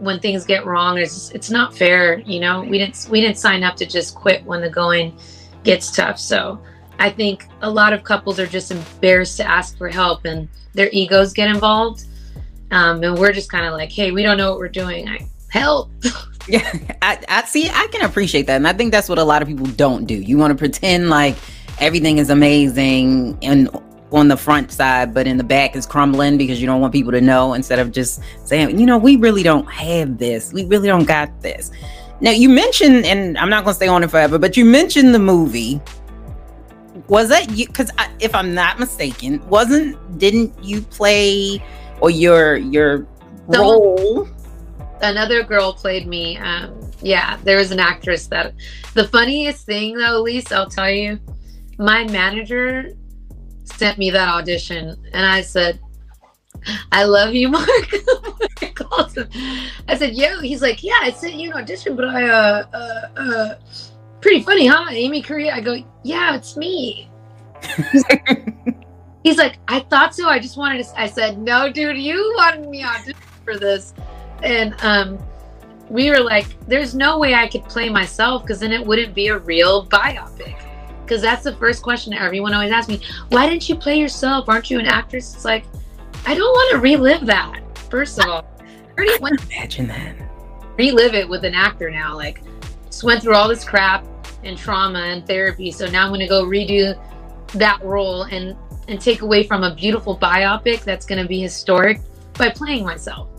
[0.00, 3.62] when things get wrong is it's not fair you know we didn't we didn't sign
[3.62, 5.16] up to just quit when the going
[5.62, 6.58] gets tough so
[6.98, 10.88] i think a lot of couples are just embarrassed to ask for help and their
[10.92, 12.04] egos get involved
[12.72, 15.26] um, and we're just kind of like hey we don't know what we're doing I,
[15.48, 15.90] help
[16.48, 16.68] Yeah,
[17.02, 17.68] I, I see.
[17.68, 20.14] I can appreciate that, and I think that's what a lot of people don't do.
[20.14, 21.36] You want to pretend like
[21.78, 23.68] everything is amazing and
[24.12, 27.12] on the front side, but in the back is crumbling because you don't want people
[27.12, 27.54] to know.
[27.54, 30.52] Instead of just saying, you know, we really don't have this.
[30.52, 31.70] We really don't got this.
[32.20, 35.14] Now you mentioned, and I'm not going to stay on it forever, but you mentioned
[35.14, 35.80] the movie.
[37.08, 37.66] Was that you?
[37.66, 41.62] Because if I'm not mistaken, wasn't didn't you play
[42.00, 43.06] or your your
[43.50, 44.28] Someone- role?
[45.02, 48.52] another girl played me um, yeah there was an actress that
[48.92, 51.18] the funniest thing though Elise, i'll tell you
[51.78, 52.92] my manager
[53.72, 55.80] sent me that audition and i said
[56.92, 57.66] i love you mark
[58.90, 59.26] I.
[59.88, 63.20] I said, "Yo," he's like, "Yeah, I sent you an audition, but I, uh, uh,
[63.20, 63.54] uh,
[64.20, 65.54] pretty funny, huh?" Amy Correa.
[65.54, 67.10] I go, "Yeah, it's me."
[69.22, 70.28] He's like, "I thought so.
[70.28, 73.94] I just wanted to." I said, "No, dude, you wanted me audition for this,"
[74.42, 75.18] and um,
[75.88, 79.28] we were like, "There's no way I could play myself because then it wouldn't be
[79.28, 80.56] a real biopic."
[81.10, 83.00] Because that's the first question everyone always asks me.
[83.30, 84.48] Why didn't you play yourself?
[84.48, 85.34] Aren't you an actress?
[85.34, 85.64] It's like,
[86.24, 87.62] I don't want to relive that.
[87.90, 88.46] First of all,
[88.96, 90.14] I went Imagine that.
[90.78, 92.14] relive it with an actor now.
[92.14, 92.42] Like,
[92.86, 94.06] just went through all this crap
[94.44, 95.72] and trauma and therapy.
[95.72, 96.96] So now I'm going to go redo
[97.54, 98.56] that role and
[98.86, 102.00] and take away from a beautiful biopic that's going to be historic
[102.34, 103.29] by playing myself.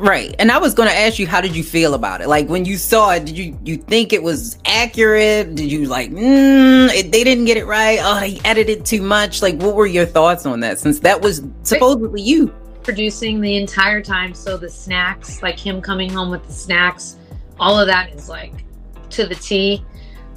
[0.00, 0.34] Right.
[0.38, 2.28] And I was going to ask you, how did you feel about it?
[2.28, 5.54] Like when you saw it, did you you think it was accurate?
[5.54, 7.98] Did you like, mm, it, they didn't get it right?
[8.00, 9.42] Oh, they edited too much.
[9.42, 10.78] Like, what were your thoughts on that?
[10.78, 12.48] Since that was supposedly you.
[12.82, 17.18] Producing the entire time, so the snacks, like him coming home with the snacks,
[17.58, 18.64] all of that is like
[19.10, 19.84] to the T.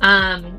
[0.02, 0.58] Um,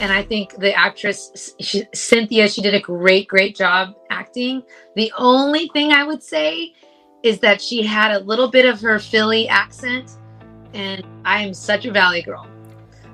[0.00, 4.62] and I think the actress she, Cynthia, she did a great, great job acting.
[4.94, 6.72] The only thing I would say
[7.26, 10.12] is that she had a little bit of her Philly accent,
[10.74, 12.46] and I am such a Valley girl.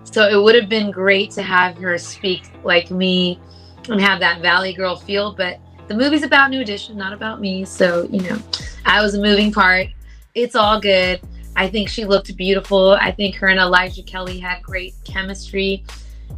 [0.04, 3.40] So it would have been great to have her speak like me
[3.88, 5.32] and have that Valley girl feel.
[5.34, 5.58] But
[5.88, 7.64] the movie's about New Edition, not about me.
[7.64, 8.38] So, you know,
[8.84, 9.88] I was a moving part.
[10.34, 11.20] It's all good.
[11.56, 12.92] I think she looked beautiful.
[12.92, 15.84] I think her and Elijah Kelley had great chemistry.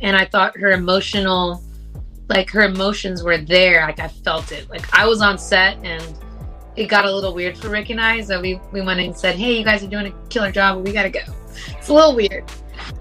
[0.01, 1.61] And I thought her emotional,
[2.29, 3.81] like her emotions were there.
[3.83, 4.70] Like I felt it.
[4.70, 6.18] Like I was on set and
[6.77, 8.20] it got a little weird for Rick and I.
[8.22, 10.85] So we, we went and said, hey, you guys are doing a killer job.
[10.85, 11.20] We got to go.
[11.68, 12.45] It's a little weird.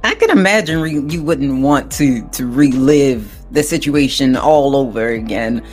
[0.04, 5.66] I can imagine re- you wouldn't want to to relive the situation all over again.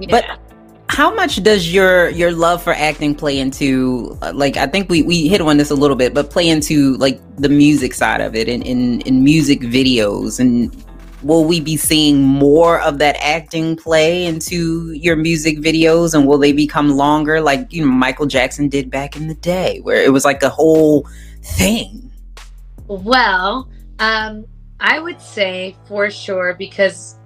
[0.00, 0.08] Yeah.
[0.10, 0.40] But
[0.88, 5.02] how much does your your love for acting play into uh, like I think we
[5.02, 8.34] we hit on this a little bit, but play into like the music side of
[8.34, 10.83] it and in in music videos and
[11.24, 16.38] will we be seeing more of that acting play into your music videos and will
[16.38, 20.12] they become longer like you know Michael Jackson did back in the day where it
[20.12, 21.08] was like a whole
[21.42, 22.10] thing.
[22.86, 23.68] Well,
[23.98, 24.44] um,
[24.80, 27.16] I would say for sure because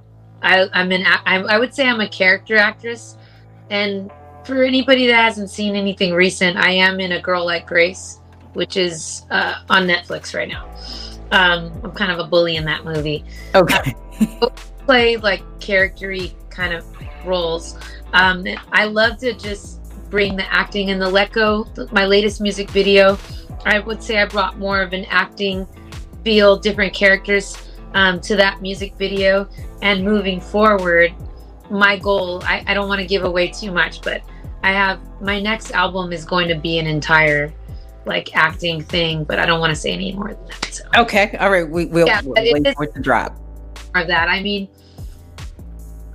[0.42, 3.16] I, I'm an I, I would say I'm a character actress,
[3.70, 4.10] and
[4.44, 8.20] for anybody that hasn't seen anything recent, I am in a Girl Like Grace,
[8.52, 10.68] which is uh, on Netflix right now.
[11.30, 13.24] Um, I'm kind of a bully in that movie.
[13.54, 13.94] Okay.
[14.86, 16.84] Play like charactery kind of
[17.24, 17.78] roles.
[18.12, 19.78] Um, I love to just
[20.10, 21.66] bring the acting and the let go.
[21.92, 23.18] My latest music video,
[23.66, 25.66] I would say I brought more of an acting
[26.24, 27.56] feel, different characters
[27.94, 29.48] um, to that music video.
[29.82, 31.14] And moving forward,
[31.70, 34.22] my goal, I, I don't want to give away too much, but
[34.62, 37.52] I have my next album is going to be an entire
[38.08, 40.64] like acting thing, but I don't want to say any more than that.
[40.72, 41.36] So Okay.
[41.38, 41.68] All right.
[41.68, 43.38] We, we'll, Yeah, we'll wait for it to drop.
[43.94, 44.28] of that.
[44.28, 44.68] I mean,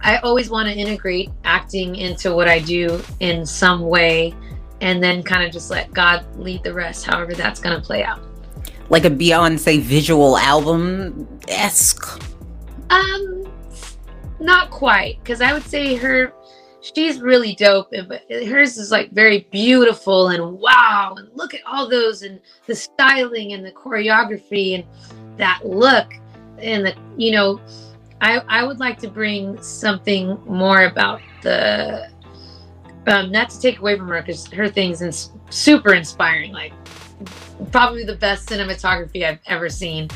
[0.01, 4.33] I always want to integrate acting into what I do in some way
[4.81, 8.03] and then kind of just let God lead the rest, however that's going to play
[8.03, 8.19] out.
[8.89, 12.21] Like a Beyonce visual album esque.
[12.89, 13.49] Um,
[14.41, 16.33] not quite, because I would say her,
[16.83, 21.61] she's really dope, and but hers is like very beautiful and wow, and look at
[21.65, 24.83] all those and the styling and the choreography and
[25.37, 26.13] that look
[26.59, 27.61] and the you know,
[28.21, 32.11] I I would like to bring something more about the.
[33.05, 36.71] Um, not to take away from her because her thing's ins- super inspiring, like
[37.69, 40.07] probably the best cinematography I've ever seen.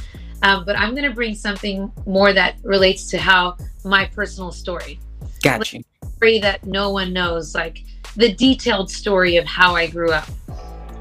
[0.42, 5.02] Um, but I'm going to bring something more that relates to how my personal story,
[5.44, 5.84] Got you.
[6.18, 7.84] Story that no one knows, like
[8.16, 10.28] the detailed story of how I grew up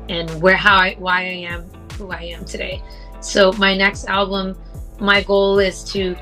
[0.09, 1.62] and where how I why I am
[1.95, 2.83] who I am today.
[3.21, 4.57] So my next album,
[5.01, 6.14] my goal is to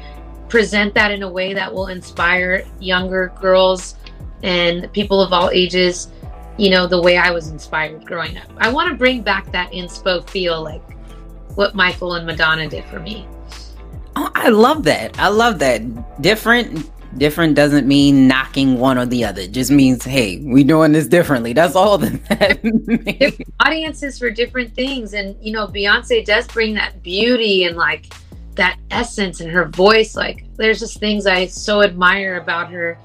[0.48, 3.96] present that in a way that will inspire younger girls
[4.42, 6.08] and people of all ages
[6.58, 9.72] you know the way i was inspired growing up i want to bring back that
[9.72, 10.82] inspo feel like
[11.56, 13.26] what michael and madonna did for me
[14.16, 15.18] Oh, I love that.
[15.18, 15.82] I love that.
[16.22, 16.88] Different
[17.18, 19.42] different doesn't mean knocking one or the other.
[19.42, 21.52] It just means, hey, we doing this differently.
[21.52, 23.44] That's all that means.
[23.60, 28.12] audiences for different things and you know beyonce does bring that beauty and like
[28.54, 32.98] that essence in her voice like there's just things i so admire about her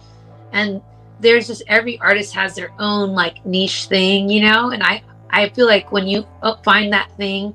[0.52, 0.82] and
[1.20, 5.50] there's just every artist has their own like niche thing you know and i i
[5.50, 7.54] feel like when you uh, find that thing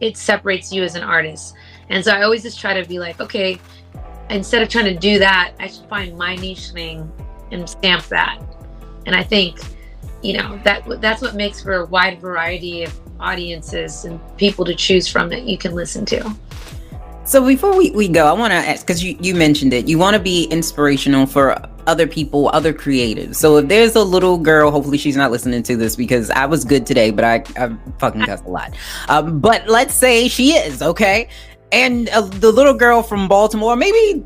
[0.00, 1.54] it separates you as an artist
[1.88, 3.58] and so i always just try to be like okay
[4.30, 7.10] instead of trying to do that i should find my niche thing
[7.50, 8.40] and stamp that
[9.06, 9.58] and i think
[10.22, 14.74] you know that that's what makes for a wide variety of audiences and people to
[14.74, 16.34] choose from that you can listen to
[17.26, 19.88] So before we, we go, I want to ask because you, you mentioned it.
[19.88, 21.56] You want to be inspirational for
[21.86, 23.36] other people, other creatives.
[23.36, 26.64] So if there's a little girl, hopefully she's not listening to this because I was
[26.64, 28.74] good today, but I, I fucking cuss a lot.
[29.08, 31.28] Um, but let's say she is okay,
[31.72, 34.24] and uh, the little girl from Baltimore, maybe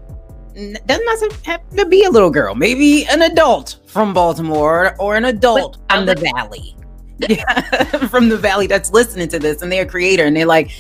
[0.87, 5.79] doesn't have to be a little girl, maybe an adult from Baltimore or an adult
[5.91, 6.75] from the valley.
[7.29, 7.63] Yeah,
[8.07, 10.71] from the valley that's listening to this and they're a creator and they're like,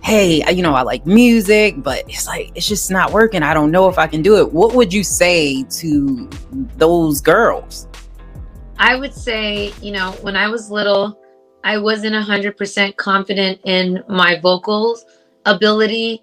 [0.00, 3.42] hey, you know, I like music, but it's like, it's just not working.
[3.42, 4.52] I don't know if I can do it.
[4.52, 6.30] What would you say to
[6.76, 7.88] those girls?
[8.78, 11.20] I would say, you know, when I was little,
[11.64, 15.04] I wasn't 100% confident in my vocals
[15.48, 16.22] ability,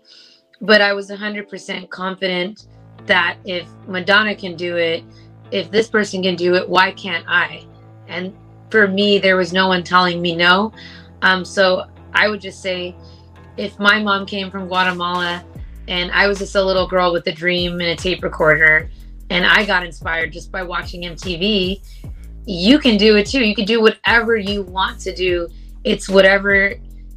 [0.61, 2.67] but I was 100% confident
[3.05, 5.03] that if Madonna can do it,
[5.51, 7.65] if this person can do it, why can't I?
[8.07, 8.36] And
[8.69, 10.73] for me, there was no one telling me no.
[11.21, 12.95] Um, so I would just say,
[13.57, 15.43] if my mom came from Guatemala
[15.88, 18.89] and I was just a little girl with a dream and a tape recorder,
[19.30, 21.82] and I got inspired just by watching MTV,
[22.45, 23.43] you can do it too.
[23.43, 25.47] You can do whatever you want to do.
[25.84, 26.76] It's whatever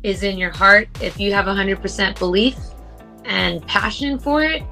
[0.09, 0.89] is in your heart.
[1.01, 2.57] If you have 100% belief
[3.25, 4.63] and passion for it,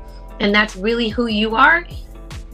[0.41, 1.87] and that's really who you are,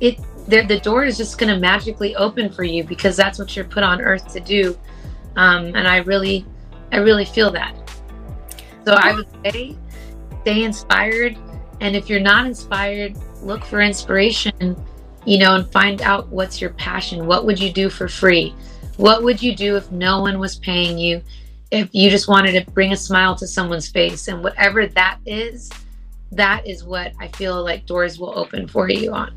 [0.00, 0.18] it
[0.48, 3.82] the, door is just going to magically open for you because that's what you're put
[3.82, 4.76] on earth to do.
[5.36, 6.44] Um, and I really,
[6.90, 7.76] I really feel that.
[8.84, 9.76] So I would say,
[10.42, 11.38] stay inspired.
[11.80, 14.76] And if you're not inspired, look for inspiration,
[15.24, 17.26] you know, and find out what's your passion.
[17.26, 18.54] What would you do for free?
[18.96, 21.22] What would you do if no one was paying you?
[21.72, 25.70] If you just wanted to bring a smile to someone's face and whatever that is,
[26.30, 29.34] that is what I feel like doors will open for you on.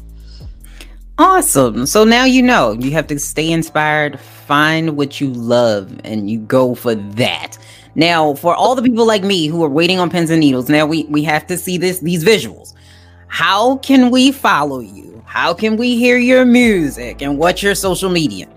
[1.17, 1.85] Awesome.
[1.85, 6.39] So now you know you have to stay inspired, find what you love, and you
[6.39, 7.57] go for that.
[7.95, 10.85] Now, for all the people like me who are waiting on pins and needles, now
[10.85, 12.73] we we have to see this these visuals.
[13.27, 15.23] How can we follow you?
[15.25, 17.21] How can we hear your music?
[17.21, 18.49] And what's your social media?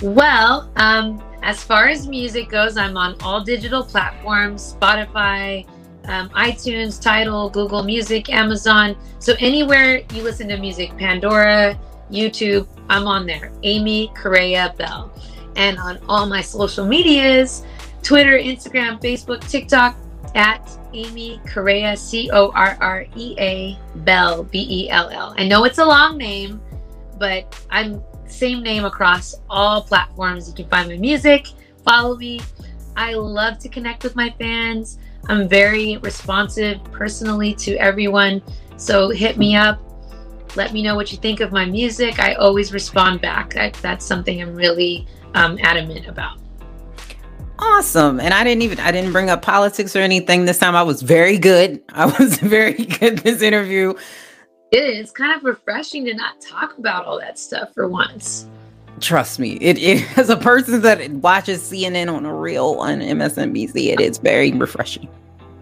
[0.00, 5.64] Well, um, as far as music goes, I'm on all digital platforms Spotify,
[6.06, 8.96] um, iTunes, Tidal, Google Music, Amazon.
[9.20, 11.78] So anywhere you listen to music, Pandora,
[12.10, 13.52] YouTube, I'm on there.
[13.62, 15.12] Amy Correa Bell.
[15.54, 17.62] And on all my social medias
[18.02, 19.96] Twitter, Instagram, Facebook, TikTok
[20.34, 25.32] at Amy Correa, C O R R E A Bell, B E L L.
[25.38, 26.60] I know it's a long name,
[27.18, 30.48] but I'm same name across all platforms.
[30.48, 31.48] You can find my music,
[31.84, 32.40] follow me.
[32.96, 34.98] I love to connect with my fans.
[35.28, 38.42] I'm very responsive personally to everyone.
[38.76, 39.80] So hit me up.
[40.56, 42.18] Let me know what you think of my music.
[42.18, 43.56] I always respond back.
[43.56, 46.38] I, that's something I'm really um, adamant about.
[47.58, 48.20] Awesome.
[48.20, 50.76] And I didn't even I didn't bring up politics or anything this time.
[50.76, 51.82] I was very good.
[51.90, 53.94] I was very good this interview.
[54.76, 58.46] It is kind of refreshing to not talk about all that stuff for once.
[59.00, 63.94] Trust me, it, it as a person that watches CNN on a real on MSNBC,
[63.94, 65.08] it is very refreshing.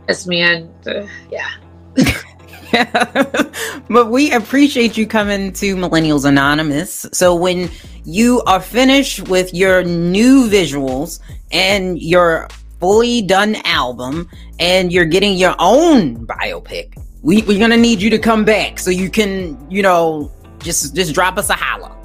[0.08, 0.68] Yes, man.
[0.84, 1.48] Uh, yeah.
[3.88, 7.06] but we appreciate you coming to Millennials Anonymous.
[7.12, 7.70] So when
[8.04, 11.20] you are finished with your new visuals
[11.52, 12.48] and your
[12.80, 18.18] fully done album and you're getting your own biopic, we, we're gonna need you to
[18.18, 21.96] come back so you can, you know, just just drop us a holla.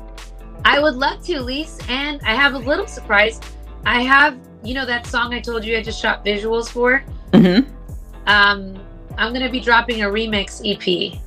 [0.64, 1.78] I would love to, Lise.
[1.90, 3.42] And I have a little surprise.
[3.86, 7.04] I have, you know, that song I told you I just shot visuals for.
[7.34, 7.70] Mm-hmm.
[8.28, 8.82] Um,
[9.18, 11.20] I'm gonna be dropping a remix EP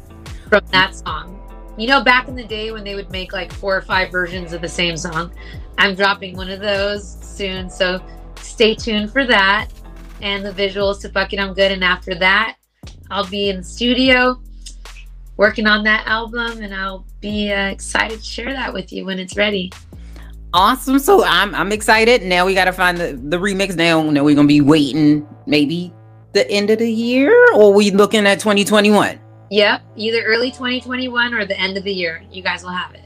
[0.48, 1.38] from that song.
[1.76, 4.54] You know, back in the day when they would make like four or five versions
[4.54, 5.34] of the same song,
[5.76, 7.68] I'm dropping one of those soon.
[7.68, 8.02] So
[8.36, 9.68] stay tuned for that
[10.22, 11.72] and the visuals to Fuck It I'm Good.
[11.72, 12.56] And after that,
[13.12, 14.40] I'll be in the studio
[15.36, 19.18] working on that album and I'll be uh, excited to share that with you when
[19.18, 19.70] it's ready.
[20.54, 20.98] Awesome.
[20.98, 22.22] So I'm I'm excited.
[22.22, 24.02] Now we gotta find the, the remix now.
[24.10, 25.92] Now we're gonna be waiting maybe
[26.32, 29.18] the end of the year or we looking at 2021?
[29.50, 32.22] Yep, either early 2021 or the end of the year.
[32.30, 33.04] You guys will have it.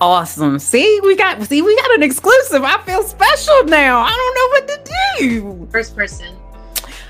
[0.00, 0.58] Awesome.
[0.58, 2.62] See, we got see, we got an exclusive.
[2.62, 4.00] I feel special now.
[4.00, 5.68] I don't know what to do.
[5.70, 6.36] First person.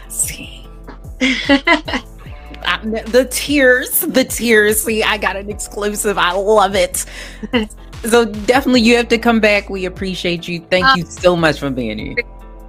[0.09, 0.64] See.
[2.66, 4.83] I, the tears, the tears.
[4.83, 6.16] See, I got an exclusive.
[6.18, 7.05] I love it.
[8.05, 9.68] so definitely you have to come back.
[9.68, 10.61] We appreciate you.
[10.70, 12.16] Thank Uh, you so much for being here.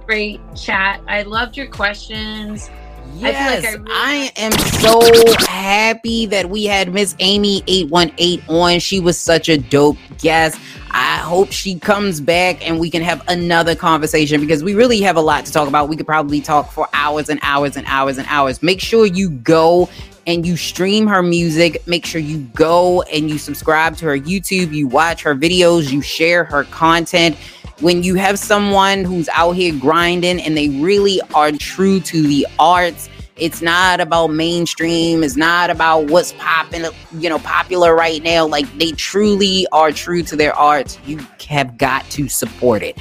[0.06, 1.00] Great chat.
[1.08, 2.68] I loved your questions.
[2.68, 7.62] I feel like Yes, I I, really- am so happy that we had Miss Amy
[7.66, 8.78] 818 on.
[8.78, 10.58] She was such a dope guest.
[10.98, 15.16] I hope she comes back and we can have another conversation because we really have
[15.16, 15.90] a lot to talk about.
[15.90, 18.62] We could probably talk for hours and hours and hours and hours.
[18.62, 19.90] Make sure you go
[20.26, 21.86] and you stream her music.
[21.86, 26.00] Make sure you go and you subscribe to her YouTube, you watch her videos, you
[26.00, 27.36] share her content
[27.80, 32.46] when you have someone who's out here grinding and they really are true to the
[32.58, 35.22] arts it's not about mainstream.
[35.22, 36.84] It's not about what's popping
[37.18, 38.46] you know popular right now.
[38.46, 41.18] Like they truly are true to their art you
[41.48, 42.98] have got to support it.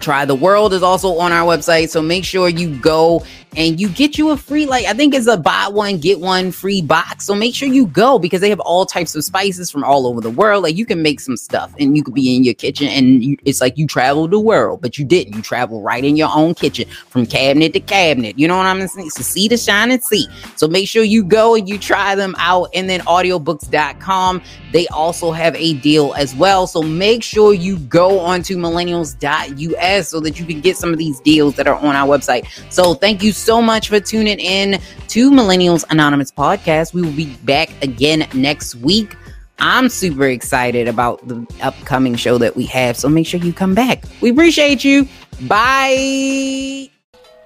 [0.00, 3.24] Try the world is also on our website so make sure you go
[3.56, 6.52] and you get you a free like i think it's a buy one get one
[6.52, 7.24] free box.
[7.24, 10.20] So make sure you go because they have all types of spices from all over
[10.20, 10.62] the world.
[10.62, 13.36] Like you can make some stuff and you could be in your kitchen and you,
[13.44, 15.34] it's like you traveled the world but you didn't.
[15.34, 18.38] You travel right in your own kitchen from cabinet to cabinet.
[18.38, 19.10] You know what i'm saying?
[19.10, 20.26] So see the shine and see
[20.56, 22.70] so make sure you go and you try them out.
[22.74, 24.42] And then audiobooks.com
[24.72, 26.66] they also have a deal as well.
[26.66, 31.20] So make sure you go onto millennials.us so that you can get some of these
[31.20, 32.46] deals that are on our website.
[32.72, 36.92] So thank you so much for tuning in to Millennials Anonymous podcast.
[36.92, 39.16] We will be back again next week.
[39.58, 43.74] I'm super excited about the upcoming show that we have, so make sure you come
[43.74, 44.04] back.
[44.20, 45.08] We appreciate you.
[45.42, 46.90] Bye.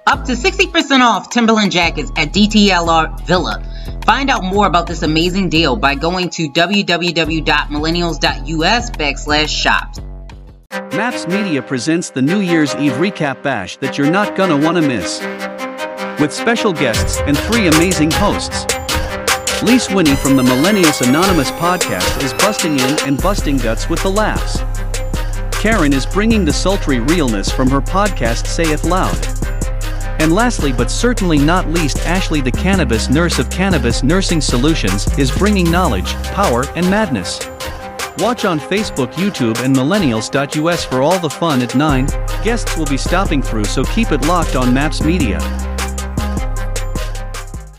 [0.05, 3.63] Up to 60% off Timberland jackets at DTLR Villa.
[4.05, 10.01] Find out more about this amazing deal by going to www.millennials.us backslash shops.
[10.95, 15.19] Maps Media presents the New Year's Eve recap bash that you're not gonna wanna miss.
[16.19, 18.65] With special guests and three amazing hosts.
[19.63, 24.09] Lise Winnie from the Millennials Anonymous podcast is busting in and busting guts with the
[24.09, 24.59] laughs.
[25.59, 29.17] Karen is bringing the sultry realness from her podcast Say It Loud.
[30.21, 35.31] And lastly but certainly not least Ashley the cannabis nurse of Cannabis Nursing Solutions is
[35.31, 37.39] bringing knowledge, power and madness.
[38.19, 42.05] Watch on Facebook, YouTube, and millennials.us for all the fun at 9.
[42.43, 45.39] Guests will be stopping through, so keep it locked on Maps Media.